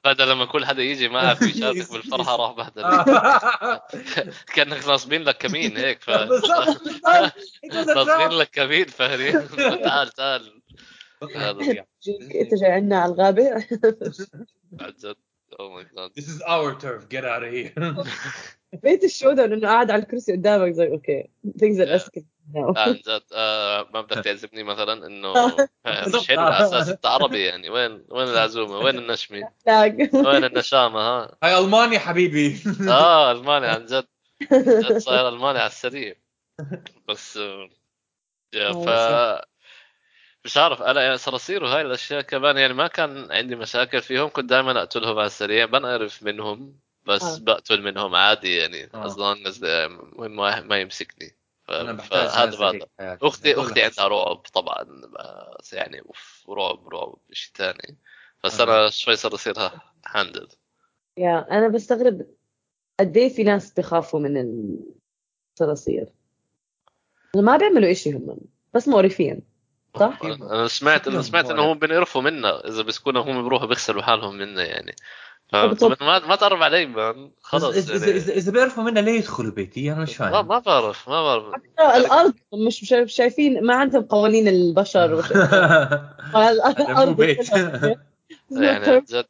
بدل 0.05 0.29
لما 0.29 0.45
كل 0.45 0.65
حدا 0.65 0.81
يجي 0.81 1.09
معك 1.09 1.41
ويشاركك 1.41 1.91
بالفرحة 1.93 2.35
راح 2.35 2.51
بهدل 2.51 2.83
كأنك 4.55 4.87
ناصبين 4.87 5.23
لك 5.23 5.37
كمين 5.37 5.77
هيك 5.77 6.01
ف 6.01 6.09
ناصبين. 7.71 8.29
لك 8.29 8.49
كمين 8.49 8.85
فاهمين 8.85 9.47
تعال 9.83 10.09
تعال. 10.09 10.62
انت 12.41 12.53
جاي 12.61 12.71
عنا 12.71 12.99
على 12.99 13.13
الغابة. 13.13 13.53
عن 14.81 14.93
جد. 15.03 15.15
oh 15.59 15.69
my 15.69 15.85
God 15.97 16.11
This 16.19 16.23
is 16.27 16.41
our 16.41 16.73
turf. 16.81 17.09
Get 17.09 17.25
out 17.25 17.43
of 17.43 17.51
here. 17.53 18.03
بيت 18.83 19.03
الشودة 19.03 19.45
انه 19.45 19.67
قاعد 19.67 19.91
على 19.91 20.01
الكرسي 20.03 20.31
قدامك 20.31 20.71
زي 20.71 20.87
okay 20.87 21.29
things 21.47 21.77
are 21.79 21.99
escalating 21.99 22.53
now. 22.53 22.77
عن 22.77 22.93
جد 23.07 23.21
آه، 23.33 23.87
ما 23.93 24.01
بدك 24.01 24.23
تعزمني 24.23 24.63
مثلا 24.63 25.07
إنه 25.07 25.33
مش 25.85 26.27
حلو 26.27 26.41
على 26.41 26.65
أساس 26.65 26.89
أنت 26.89 27.05
عربي 27.05 27.45
يعني. 27.45 27.69
وين 27.69 28.05
وين 28.09 28.27
العزومة؟ 28.27 28.77
وين 28.77 28.97
النشمة؟ 28.97 29.49
وين 30.13 30.43
النشامة؟ 30.43 30.99
ها. 30.99 31.37
هاي 31.43 31.57
ألمانيا 31.59 31.99
حبيبي. 31.99 32.57
آه 32.89 33.31
الماني 33.31 33.67
عن 33.67 33.85
جد. 33.85 34.07
صاير 34.97 35.29
الماني 35.29 35.59
على 35.59 35.67
السريع. 35.69 36.15
بس 37.09 37.37
آه، 37.37 37.69
يا 38.53 38.71
ف 38.71 38.89
مش 40.45 40.57
عارف 40.57 40.81
أنا 40.81 41.01
يعني 41.01 41.17
صراصير 41.17 41.63
وهاي 41.63 41.81
الأشياء 41.81 42.21
كمان 42.21 42.57
يعني 42.57 42.73
ما 42.73 42.87
كان 42.87 43.31
عندي 43.31 43.55
مشاكل 43.55 44.01
فيهم 44.01 44.29
كنت 44.29 44.49
دائما 44.49 44.79
أقتلهم 44.79 45.17
على 45.17 45.25
السريع 45.27 45.65
بنقرف 45.65 46.23
منهم 46.23 46.75
بس 47.05 47.23
آه. 47.23 47.39
بقتل 47.39 47.81
منهم 47.81 48.15
عادي 48.15 48.55
يعني 48.55 48.89
آه. 48.93 49.07
as 49.07 49.11
long 49.11 49.47
as 49.51 49.57
the- 49.59 50.19
وين 50.19 50.31
ما 50.31 50.61
ما 50.61 50.77
يمسكني 50.77 51.35
ف- 51.67 51.71
أنا 51.71 51.91
بحتاج 51.91 52.27
فهذا 52.27 52.65
هيك 52.71 52.89
بحياتي. 52.97 53.27
أختي 53.27 53.53
أختي. 53.55 53.81
عندها 53.83 54.07
رعب 54.07 54.37
طبعا 54.37 54.83
بس 55.59 55.73
يعني 55.73 55.99
أوف 56.01 56.45
رعب 56.49 56.87
رعب 56.89 57.15
شيء 57.31 57.51
ثاني 57.55 57.97
بس 58.43 58.59
آه. 58.59 58.63
أنا 58.63 58.89
شوي 58.89 59.15
صار 59.15 59.33
يصيرها 59.33 59.81
هاندل 60.07 60.47
يا 61.17 61.47
أنا 61.51 61.67
بستغرب 61.67 62.25
قد 62.99 63.17
إيه 63.17 63.29
في 63.29 63.43
ناس 63.43 63.73
بخافوا 63.73 64.19
من 64.19 64.37
الصراصير 65.53 66.07
ما 67.35 67.57
بيعملوا 67.57 67.91
إشي 67.91 68.11
هم 68.13 68.37
بس 68.73 68.87
مقرفين 68.87 69.41
صح؟ 69.99 70.19
أنا 70.23 70.67
سمعت 70.67 71.07
أنا 71.07 71.21
سمعت 71.21 71.49
انه 71.49 71.71
هم 71.71 71.79
بنقرفوا 71.79 72.21
منا. 72.21 72.67
إذا 72.67 72.81
بيسكونوا 72.81 73.23
هم 73.23 73.43
بيروحوا 73.43 73.67
بيغسلوا 73.67 74.01
حالهم 74.01 74.37
منا 74.37 74.63
يعني. 74.63 74.95
ما 75.53 76.19
ما 76.19 76.35
تقرب 76.35 76.63
علي 76.63 76.85
مان 76.85 77.31
خلص 77.41 77.63
اذا 77.63 77.93
اذا 77.95 78.05
يعني. 78.05 78.17
اذا 78.17 78.33
إذا 78.33 78.51
بيعرفوا 78.51 78.83
منا 78.83 78.99
ليه 78.99 79.11
يدخلوا 79.11 79.51
بيتي؟ 79.51 79.91
أنا 79.91 80.01
مش 80.01 80.21
ما 80.21 80.31
فاهم. 80.31 80.47
ما 80.47 80.59
بعرف 80.59 81.09
ما 81.09 81.23
بعرف. 81.23 81.55
الأرض 81.95 82.33
مش 82.53 82.93
مش 82.93 83.13
شايفين 83.13 83.65
ما 83.65 83.75
عندهم 83.75 84.03
قوانين 84.03 84.47
البشر. 84.47 85.13
الأرض 86.35 87.15
بيت. 87.15 87.49
يعني 88.51 88.85
عن 88.85 89.03
جد. 89.09 89.25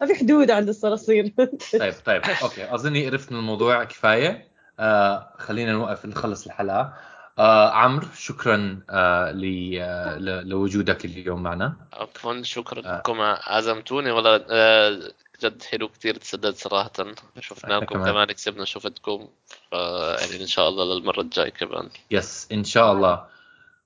ما 0.00 0.06
في 0.06 0.14
حدود 0.14 0.50
عند 0.50 0.68
الصراصير. 0.68 1.32
طيب 1.80 1.94
طيب. 2.04 2.22
أوكي. 2.42 2.74
أظني 2.74 3.06
عرفت 3.06 3.32
من 3.32 3.38
الموضوع 3.38 3.84
كفاية. 3.84 4.48
آه 4.80 5.34
خلينا 5.38 5.72
نوقف 5.72 6.06
نخلص 6.06 6.46
الحلقة. 6.46 6.94
آه 7.38 7.70
عمرو 7.70 8.06
شكرا 8.16 8.80
آه 8.90 9.34
آه 9.80 10.18
لوجودك 10.42 11.04
اليوم 11.04 11.42
معنا. 11.42 11.76
عفوا 11.92 12.42
شكرا 12.42 12.82
آه. 12.86 12.98
لكم 12.98 13.20
عزمتوني 13.20 14.10
والله 14.10 14.44
آه، 14.50 15.00
جد 15.42 15.62
حلو 15.62 15.88
كتير 15.88 16.16
تسدد 16.16 16.54
صراحة. 16.54 16.92
شفناكم 17.40 17.86
كمان. 17.86 18.04
كمان 18.12 18.26
كسبنا 18.26 18.64
شفتكم 18.64 19.28
يعني 19.72 20.42
إن 20.42 20.46
شاء 20.46 20.68
الله 20.68 20.94
للمرة 20.94 21.20
الجاي 21.20 21.50
كمان. 21.50 21.88
yes 22.10 22.48
إن 22.52 22.64
شاء 22.64 22.92
الله. 22.92 23.24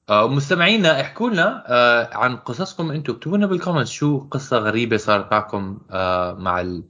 آه 0.08 0.28
مستمعينا 0.28 1.00
احكوا 1.00 1.30
لنا 1.30 1.64
آه 1.66 2.10
عن 2.12 2.36
قصصكم 2.36 2.90
أنتم. 2.90 3.12
اكتبوا 3.12 3.36
لنا 3.36 3.46
بال 3.46 3.55
comments 3.55 3.90
شو 3.90 4.28
قصة 4.30 4.58
غريبة 4.58 4.96
صارت 4.96 5.32
معكم 5.32 5.78
آه 5.90 6.32
مع 6.32 6.60
ال... 6.60 6.82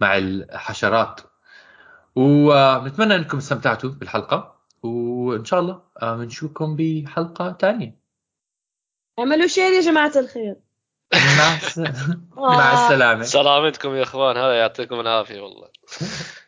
مع 0.00 0.18
الحشرات. 0.18 1.20
ونتمنى 2.16 3.14
إنكم 3.14 3.38
استمتعتوا 3.38 3.90
بالحلقة. 3.90 4.61
وإن 4.82 5.44
شاء 5.44 5.60
الله 5.60 5.82
آه 6.02 6.16
بنشوفكم 6.16 6.76
بحلقة 6.76 7.56
ثانية 7.60 8.02
اعملوا 9.18 9.46
share 9.46 9.72
يا 9.72 9.80
جماعة 9.80 10.12
الخير. 10.16 10.56
مع. 11.14 11.58
مع 12.56 12.72
السلامة. 12.72 13.22
سلامتكم 13.22 13.94
يا 13.94 14.02
إخوان 14.02 14.36
هذا 14.36 14.58
يعطيكم 14.58 15.00
العافية 15.00 15.40
والله. 15.40 15.68